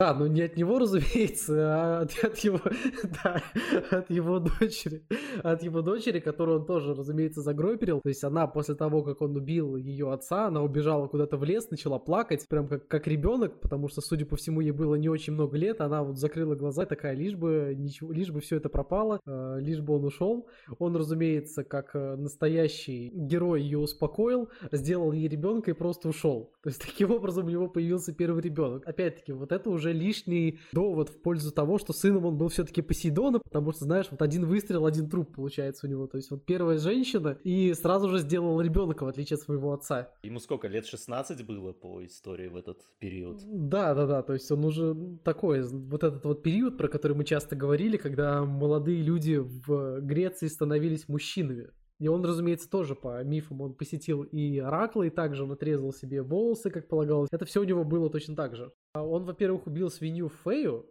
Да, 0.01 0.15
но 0.15 0.29
не 0.29 0.43
от 0.43 0.57
него, 0.57 0.79
разумеется, 0.79 1.55
а 1.59 2.01
от, 2.03 2.13
от 2.23 2.39
его, 2.39 2.61
да, 3.25 3.43
от 3.91 4.09
его 4.09 4.39
дочери, 4.39 5.03
от 5.43 5.65
его 5.65 5.83
дочери, 5.83 6.21
которую 6.21 6.61
он 6.61 6.67
тоже, 6.67 6.95
разумеется, 6.95 7.43
загроберил. 7.43 8.01
То 8.01 8.09
есть 8.09 8.23
она 8.23 8.47
после 8.47 8.77
того, 8.77 9.03
как 9.03 9.23
он 9.23 9.35
убил 9.35 9.75
ее 9.75 10.13
отца, 10.13 10.47
она 10.47 10.63
убежала 10.63 11.09
куда-то 11.09 11.37
в 11.37 11.43
лес, 11.43 11.69
начала 11.71 11.99
плакать, 11.99 12.47
прям 12.49 12.69
как, 12.69 12.87
как 12.87 13.09
ребенок, 13.09 13.59
потому 13.59 13.89
что, 13.89 14.01
судя 14.01 14.25
по 14.25 14.37
всему, 14.37 14.61
ей 14.61 14.71
было 14.71 14.95
не 14.95 15.09
очень 15.09 15.33
много 15.33 15.57
лет. 15.57 15.81
Она 15.81 16.05
вот 16.05 16.17
закрыла 16.17 16.55
глаза, 16.55 16.87
такая, 16.87 17.15
лишь 17.17 17.35
бы 17.35 17.75
ничего, 17.77 18.13
лишь 18.13 18.31
бы 18.31 18.39
все 18.39 18.59
это 18.59 18.69
пропало, 18.69 19.19
э, 19.27 19.57
лишь 19.59 19.81
бы 19.81 19.97
он 19.97 20.05
ушел. 20.05 20.47
Он, 20.79 20.95
разумеется, 20.95 21.65
как 21.65 21.97
э, 21.97 22.15
настоящий 22.15 23.11
герой 23.13 23.63
ее 23.63 23.79
успокоил, 23.79 24.49
сделал 24.71 25.11
ей 25.11 25.27
ребенка 25.27 25.73
и 25.73 25.75
просто 25.75 26.09
ушел. 26.09 26.53
То 26.63 26.69
есть 26.69 26.81
таким 26.87 27.11
образом 27.11 27.47
у 27.47 27.51
него 27.51 27.67
появился 27.67 28.13
первый 28.13 28.43
ребенок. 28.43 28.87
Опять-таки, 28.87 29.33
вот 29.33 29.51
это 29.51 29.69
уже 29.71 29.88
уже 29.88 29.92
лишний 29.92 30.59
довод 30.72 31.09
в 31.09 31.20
пользу 31.20 31.53
того, 31.53 31.79
что 31.79 31.92
сыном 31.92 32.27
он 32.27 32.37
был 32.37 32.48
все-таки 32.48 32.83
Посейдона, 32.83 33.38
потому 33.38 33.72
что, 33.72 33.85
знаешь, 33.85 34.07
вот 34.11 34.22
один 34.22 34.46
выстрел, 34.46 34.87
один 34.87 35.09
труп 35.09 35.35
получается 35.35 35.87
у 35.87 35.90
него. 35.90 36.07
То 36.07 36.16
есть 36.16 36.31
вот 36.31 36.44
первая 36.44 36.79
женщина 36.79 37.38
и 37.44 37.74
сразу 37.74 38.09
же 38.09 38.18
сделал 38.18 38.61
ребенка, 38.61 39.05
в 39.05 39.09
отличие 39.09 39.37
от 39.37 39.42
своего 39.42 39.72
отца. 39.72 40.11
Ему 40.22 40.40
сколько, 40.40 40.68
лет 40.68 40.87
16 40.87 41.46
было 41.46 41.72
по 41.72 42.05
истории 42.05 42.48
в 42.48 42.57
этот 42.57 42.79
период? 42.98 43.40
Да, 43.44 43.94
да, 43.94 44.07
да, 44.07 44.22
то 44.22 44.33
есть 44.33 44.51
он 44.51 44.64
уже 44.64 44.96
такой, 45.24 45.62
вот 45.62 46.05
этот 46.05 46.24
вот 46.24 46.42
период, 46.42 46.77
про 46.77 46.88
который 46.88 47.16
мы 47.16 47.24
часто 47.24 47.57
говорили, 47.57 47.96
когда 47.96 48.44
молодые 48.44 49.03
люди 49.03 49.37
в 49.37 50.01
Греции 50.01 50.48
становились 50.48 51.09
мужчинами. 51.09 51.68
И 51.99 52.07
он, 52.07 52.25
разумеется, 52.25 52.71
тоже 52.71 52.95
по 52.95 53.23
мифам 53.25 53.61
он 53.61 53.75
посетил 53.75 54.23
и 54.23 54.59
Оракла, 54.59 55.05
и 55.05 55.11
также 55.11 55.43
он 55.43 55.53
отрезал 55.53 55.93
себе 55.93 56.23
волосы, 56.23 56.71
как 56.71 56.89
полагалось. 56.89 57.29
Это 57.33 57.45
все 57.45 57.61
у 57.61 57.65
него 57.65 57.85
было 57.85 58.09
точно 58.09 58.37
так 58.37 58.55
же. 58.55 58.73
А 58.93 59.05
он, 59.05 59.25
во-первых, 59.25 59.67
убил 59.67 59.91
свинью 59.91 60.31
Фею, 60.45 60.87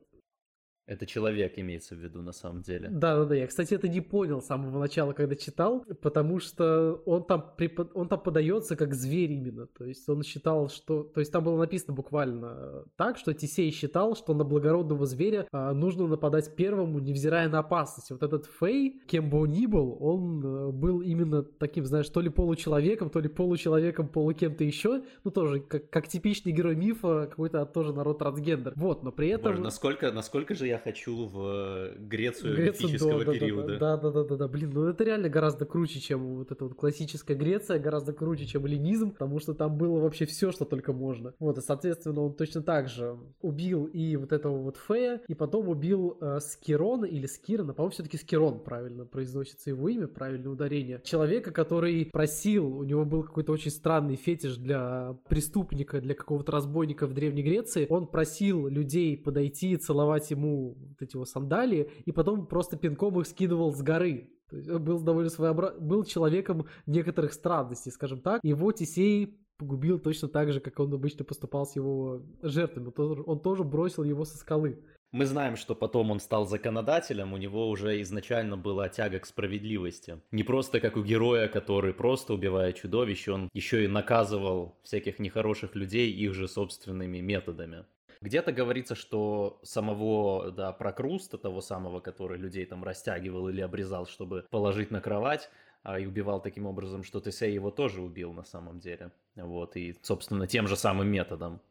это 0.88 1.06
человек 1.06 1.60
имеется 1.60 1.95
в 1.95 2.00
виду 2.00 2.21
на 2.21 2.32
самом 2.32 2.62
деле. 2.62 2.88
Да, 2.89 3.17
да, 3.17 3.26
да. 3.26 3.36
Я, 3.36 3.47
кстати, 3.47 3.73
это 3.73 3.89
не 3.89 4.00
понял 4.00 4.41
с 4.41 4.45
самого 4.45 4.80
начала, 4.80 5.12
когда 5.12 5.36
читал, 5.36 5.86
потому 6.02 6.39
что 6.39 7.02
он 7.06 7.26
там, 7.26 7.54
препод... 7.58 7.91
он 7.93 8.08
там 8.08 8.21
подается 8.21 8.78
как 8.78 8.93
зверь 8.93 9.34
именно. 9.34 9.67
То 9.67 9.84
есть 9.84 10.08
он 10.08 10.23
считал, 10.23 10.69
что... 10.69 11.04
То 11.04 11.19
есть 11.19 11.32
там 11.32 11.43
было 11.43 11.58
написано 11.58 11.93
буквально 11.93 12.86
так, 12.95 13.17
что 13.17 13.34
Тисей 13.34 13.69
считал, 13.71 14.15
что 14.15 14.34
на 14.34 14.45
благородного 14.45 15.06
зверя 15.06 15.45
а, 15.52 15.73
нужно 15.73 16.08
нападать 16.08 16.56
первому, 16.56 17.00
невзирая 17.00 17.50
на 17.50 17.60
опасность. 17.60 18.10
Вот 18.10 18.23
этот 18.23 18.50
Фей, 18.60 19.02
кем 19.08 19.30
бы 19.30 19.41
он 19.41 19.50
ни 19.50 19.65
был, 19.65 19.97
он 20.00 20.41
а, 20.45 20.71
был 20.71 21.02
именно 21.02 21.43
таким, 21.43 21.86
знаешь, 21.86 22.08
то 22.08 22.21
ли 22.21 22.30
получеловеком, 22.30 23.10
то 23.10 23.19
ли 23.19 23.28
получеловеком, 23.28 24.08
полукем-то 24.08 24.63
еще. 24.63 25.04
Ну, 25.26 25.32
тоже 25.32 25.60
как, 25.60 25.89
как 25.89 26.08
типичный 26.08 26.54
герой 26.54 26.78
мифа, 26.78 27.28
какой-то 27.30 27.65
тоже 27.65 27.93
народ 27.93 28.19
трансгендер. 28.19 28.71
Вот, 28.78 29.04
но 29.04 29.12
при 29.12 29.28
этом... 29.28 29.52
Боже, 29.52 29.62
насколько, 29.62 30.13
насколько 30.13 30.56
же 30.56 30.67
я 30.67 30.77
хочу 30.78 31.28
в 31.28 31.92
Грецию, 31.98 32.56
Грецию 32.56 32.90
мифического 32.90 33.26
да, 33.26 33.34
периода. 33.34 33.78
Да, 33.78 33.98
да, 33.98 34.12
да, 34.12 34.24
да, 34.24 34.36
да, 34.36 34.48
блин, 34.48 34.72
ну 34.74 34.86
это 34.86 35.04
реально 35.04 35.30
гораздо 35.30 35.66
круче, 35.66 36.00
чем 36.00 36.38
вот 36.38 36.52
эта 36.52 36.63
вот 36.66 36.76
классическая 36.76 37.36
Греция, 37.36 37.80
гораздо 37.80 38.13
круче, 38.13 38.46
чем 38.46 38.66
эллинизм, 38.66 39.12
потому 39.12 39.40
что 39.40 39.54
там 39.54 39.78
было 39.78 40.00
вообще 40.00 40.26
все, 40.26 40.52
что 40.52 40.66
только 40.66 40.94
можно. 40.94 41.34
Вот, 41.40 41.58
и, 41.58 41.62
соответственно, 41.62 42.22
он 42.22 42.34
точно 42.34 42.62
так 42.62 42.90
же 42.90 43.18
убил 43.42 43.86
и 43.86 44.16
вот 44.16 44.32
этого 44.32 44.58
вот 44.58 44.78
Фея, 44.88 45.22
и 45.28 45.34
потом 45.34 45.70
убил 45.70 46.18
э, 46.20 46.40
Скирона 46.42 47.06
или 47.06 47.26
Скирона, 47.26 47.74
по-моему, 47.74 47.92
все-таки 47.92 48.18
Скирон 48.18 48.60
правильно 48.60 49.06
произносится 49.06 49.70
его 49.70 49.90
имя, 49.90 50.08
правильное 50.08 50.52
ударение. 50.52 51.02
Человека, 51.04 51.52
который 51.52 52.06
просил, 52.12 52.78
у 52.78 52.84
него 52.84 53.06
был 53.06 53.24
какой-то 53.24 53.52
очень 53.52 53.72
странный 53.72 54.16
фетиш 54.16 54.58
для 54.58 55.18
преступника, 55.30 56.02
для 56.02 56.16
какого-то 56.16 56.52
разбойника 56.52 57.08
в 57.08 57.13
Древней 57.13 57.44
Греции, 57.44 57.88
он 57.90 58.08
просил 58.08 58.68
людей 58.68 59.18
подойти 59.18 59.72
и 59.72 59.78
целовать 59.78 60.30
ему 60.32 60.66
вот 60.73 61.01
эти 61.01 61.15
вот 61.15 61.30
сандалии, 61.30 61.89
и 62.06 62.12
потом 62.12 62.47
просто 62.47 62.77
пинком 62.77 63.19
их 63.19 63.27
скидывал 63.27 63.71
с 63.73 63.82
горы. 63.82 64.32
То 64.49 64.58
есть 64.58 64.69
он 64.69 64.84
был 64.84 64.99
довольно 65.01 65.30
своеобразным, 65.30 65.88
был 65.88 66.03
человеком 66.03 66.67
некоторых 66.86 67.34
странностей, 67.34 67.91
скажем 67.91 68.21
так. 68.21 68.41
Его 68.43 68.71
Тесей 68.71 69.38
погубил 69.58 69.99
точно 69.99 70.27
так 70.30 70.53
же, 70.53 70.60
как 70.60 70.80
он 70.80 70.93
обычно 70.93 71.25
поступал 71.25 71.65
с 71.65 71.75
его 71.75 72.21
жертвами. 72.41 72.91
Он 73.25 73.39
тоже 73.39 73.63
бросил 73.63 74.03
его 74.03 74.23
со 74.23 74.38
скалы. 74.38 74.80
Мы 75.13 75.25
знаем, 75.25 75.56
что 75.56 75.73
потом 75.73 76.12
он 76.12 76.19
стал 76.19 76.45
законодателем, 76.45 77.32
у 77.32 77.38
него 77.38 77.69
уже 77.69 78.01
изначально 78.01 78.58
была 78.58 78.89
тяга 78.89 79.19
к 79.19 79.25
справедливости. 79.25 80.21
Не 80.32 80.43
просто 80.43 80.82
как 80.82 80.97
у 80.97 81.03
героя, 81.03 81.47
который 81.47 81.93
просто 81.93 82.34
убивая 82.34 82.73
чудовищ, 82.73 83.30
он 83.30 83.49
еще 83.53 83.86
и 83.86 83.88
наказывал 83.88 84.77
всяких 84.84 85.19
нехороших 85.19 85.75
людей 85.75 86.12
их 86.12 86.34
же 86.34 86.49
собственными 86.49 87.19
методами. 87.19 87.86
Где-то 88.21 88.51
говорится, 88.51 88.95
что 88.95 89.60
самого, 89.63 90.51
да, 90.51 90.71
прокруста, 90.71 91.38
того 91.38 91.62
самого, 91.62 91.99
который 91.99 92.38
людей 92.38 92.65
там 92.65 92.84
растягивал 92.84 93.49
или 93.49 93.62
обрезал, 93.62 94.06
чтобы 94.06 94.45
положить 94.49 94.91
на 94.91 95.01
кровать, 95.01 95.49
а, 95.84 95.99
и 95.99 96.06
убивал 96.06 96.41
таким 96.41 96.65
образом, 96.65 97.03
что 97.03 97.19
Тесей 97.19 97.53
его 97.53 97.71
тоже 97.71 98.01
убил 98.01 98.34
на 98.34 98.43
самом 98.43 98.80
деле. 98.80 99.12
Вот, 99.36 99.75
и, 99.75 99.95
собственно, 100.01 100.47
тем 100.47 100.67
же 100.67 100.75
самым 100.75 101.08
методом. 101.08 101.62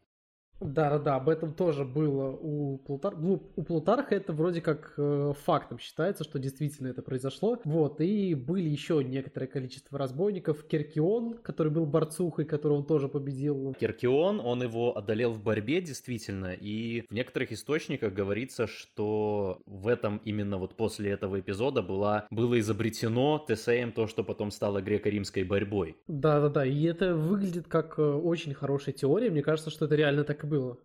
Да-да-да, 0.60 1.16
об 1.16 1.28
этом 1.28 1.52
тоже 1.52 1.84
было 1.84 2.30
у 2.30 2.78
Плутарха. 2.78 3.18
Ну, 3.18 3.42
у 3.56 3.62
Плутарха 3.62 4.14
это 4.14 4.32
вроде 4.32 4.60
как 4.60 4.94
э, 4.96 5.32
фактом 5.44 5.78
считается, 5.78 6.24
что 6.24 6.38
действительно 6.38 6.88
это 6.88 7.02
произошло. 7.02 7.58
Вот, 7.64 8.00
и 8.00 8.34
были 8.34 8.68
еще 8.68 9.02
некоторое 9.04 9.46
количество 9.46 9.98
разбойников. 9.98 10.64
Керкион, 10.64 11.38
который 11.38 11.70
был 11.70 11.84
борцухой, 11.86 12.44
которого 12.44 12.78
он 12.78 12.86
тоже 12.86 13.08
победил. 13.08 13.74
Керкион, 13.78 14.40
он 14.40 14.62
его 14.62 14.96
одолел 14.96 15.32
в 15.32 15.42
борьбе, 15.42 15.80
действительно, 15.80 16.54
и 16.54 17.02
в 17.08 17.12
некоторых 17.12 17.52
источниках 17.52 18.14
говорится, 18.14 18.66
что 18.66 19.60
в 19.66 19.88
этом 19.88 20.20
именно 20.24 20.56
вот 20.56 20.74
после 20.74 21.10
этого 21.10 21.40
эпизода 21.40 21.82
была, 21.82 22.26
было 22.30 22.58
изобретено 22.58 23.44
Тесеем 23.46 23.92
то, 23.92 24.06
что 24.06 24.24
потом 24.24 24.50
стало 24.50 24.80
греко-римской 24.80 25.44
борьбой. 25.44 25.96
Да-да-да, 26.08 26.64
и 26.64 26.82
это 26.84 27.14
выглядит 27.14 27.68
как 27.68 27.98
э, 27.98 28.02
очень 28.02 28.54
хорошая 28.54 28.94
теория. 28.94 29.30
Мне 29.30 29.42
кажется, 29.42 29.70
что 29.70 29.84
это 29.84 29.94
реально 29.94 30.24
так 30.24 30.45
было 30.46 30.78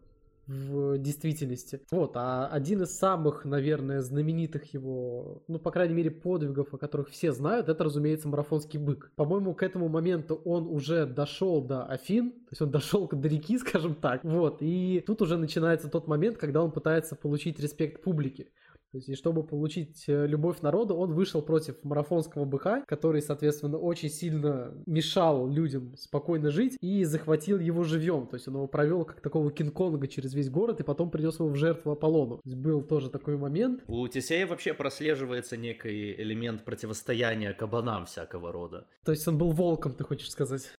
в 0.47 0.97
действительности. 0.97 1.81
Вот, 1.91 2.11
а 2.15 2.47
один 2.47 2.81
из 2.81 2.97
самых, 2.97 3.45
наверное, 3.45 4.01
знаменитых 4.01 4.73
его, 4.73 5.43
ну, 5.47 5.59
по 5.59 5.71
крайней 5.71 5.93
мере, 5.93 6.11
подвигов, 6.11 6.73
о 6.73 6.77
которых 6.77 7.09
все 7.09 7.31
знают, 7.31 7.69
это, 7.69 7.83
разумеется, 7.83 8.27
марафонский 8.27 8.79
бык. 8.79 9.11
По-моему, 9.15 9.53
к 9.53 9.63
этому 9.63 9.87
моменту 9.87 10.35
он 10.43 10.67
уже 10.67 11.05
дошел 11.05 11.61
до 11.61 11.83
Афин, 11.83 12.31
то 12.31 12.47
есть 12.51 12.61
он 12.61 12.71
дошел 12.71 13.07
до 13.07 13.27
реки, 13.27 13.57
скажем 13.59 13.95
так. 13.95 14.23
Вот, 14.23 14.57
и 14.61 15.03
тут 15.05 15.21
уже 15.21 15.37
начинается 15.37 15.89
тот 15.89 16.07
момент, 16.07 16.37
когда 16.37 16.61
он 16.63 16.71
пытается 16.71 17.15
получить 17.15 17.59
респект 17.59 18.01
публики. 18.03 18.51
То 18.91 18.97
есть, 18.97 19.07
и 19.07 19.15
чтобы 19.15 19.43
получить 19.43 20.03
э, 20.07 20.27
любовь 20.27 20.61
народа, 20.61 20.93
он 20.93 21.13
вышел 21.13 21.41
против 21.41 21.81
марафонского 21.83 22.43
быка, 22.43 22.83
который, 22.87 23.21
соответственно, 23.21 23.77
очень 23.77 24.09
сильно 24.09 24.73
мешал 24.85 25.47
людям 25.47 25.95
спокойно 25.95 26.51
жить 26.51 26.77
и 26.81 27.05
захватил 27.05 27.57
его 27.59 27.83
живьем. 27.83 28.27
То 28.27 28.35
есть 28.35 28.49
он 28.49 28.55
его 28.55 28.67
провел 28.67 29.05
как 29.05 29.21
такого 29.21 29.49
Кинг-Конга 29.49 30.07
через 30.07 30.33
весь 30.33 30.49
город 30.49 30.81
и 30.81 30.83
потом 30.83 31.09
принес 31.09 31.39
его 31.39 31.47
в 31.47 31.55
жертву 31.55 31.91
Аполлону. 31.91 32.37
То 32.37 32.49
есть 32.49 32.57
был 32.57 32.81
тоже 32.81 33.09
такой 33.09 33.37
момент. 33.37 33.81
У 33.87 34.05
Тесея 34.09 34.45
вообще 34.45 34.73
прослеживается 34.73 35.55
некий 35.55 36.13
элемент 36.13 36.65
противостояния 36.65 37.53
кабанам 37.53 38.05
всякого 38.05 38.51
рода. 38.51 38.87
То 39.05 39.11
есть 39.11 39.25
он 39.25 39.37
был 39.37 39.51
волком, 39.51 39.93
ты 39.93 40.03
хочешь 40.03 40.29
сказать? 40.29 40.69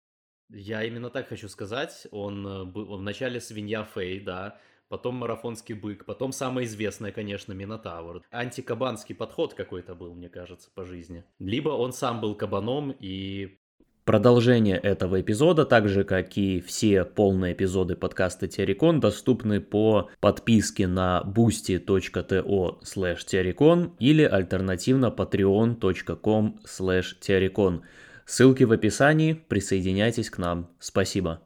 Я 0.49 0.83
именно 0.83 1.09
так 1.09 1.29
хочу 1.29 1.49
сказать. 1.49 2.07
Он 2.11 2.45
э, 2.45 2.65
был 2.65 2.97
вначале 2.97 3.41
свинья 3.41 3.83
Фей, 3.95 4.19
да, 4.19 4.59
потом 4.93 5.15
марафонский 5.15 5.73
бык, 5.73 6.05
потом 6.05 6.31
самое 6.31 6.67
известное, 6.67 7.11
конечно, 7.11 7.51
Минотавр. 7.51 8.21
Антикабанский 8.29 9.15
подход 9.15 9.55
какой-то 9.55 9.95
был, 9.95 10.13
мне 10.13 10.29
кажется, 10.29 10.69
по 10.75 10.85
жизни. 10.85 11.23
Либо 11.39 11.69
он 11.69 11.93
сам 11.93 12.21
был 12.21 12.35
кабаном 12.35 12.95
и 12.99 13.57
Продолжение 14.05 14.77
этого 14.77 15.21
эпизода, 15.21 15.65
так 15.65 15.89
же 15.89 16.03
как 16.03 16.37
и 16.37 16.61
все 16.61 17.05
полные 17.05 17.53
эпизоды 17.53 17.95
подкаста 17.95 18.47
Террикон, 18.47 18.99
доступны 18.99 19.61
по 19.61 20.11
подписке 20.19 20.85
на 20.85 21.23
boosty.to 21.25 22.83
slash 22.83 23.95
или 23.99 24.23
альтернативно 24.23 25.07
patreon.com 25.07 26.59
slash 26.67 27.81
Ссылки 28.25 28.63
в 28.63 28.71
описании, 28.71 29.33
присоединяйтесь 29.33 30.29
к 30.29 30.37
нам. 30.37 30.69
Спасибо. 30.79 31.43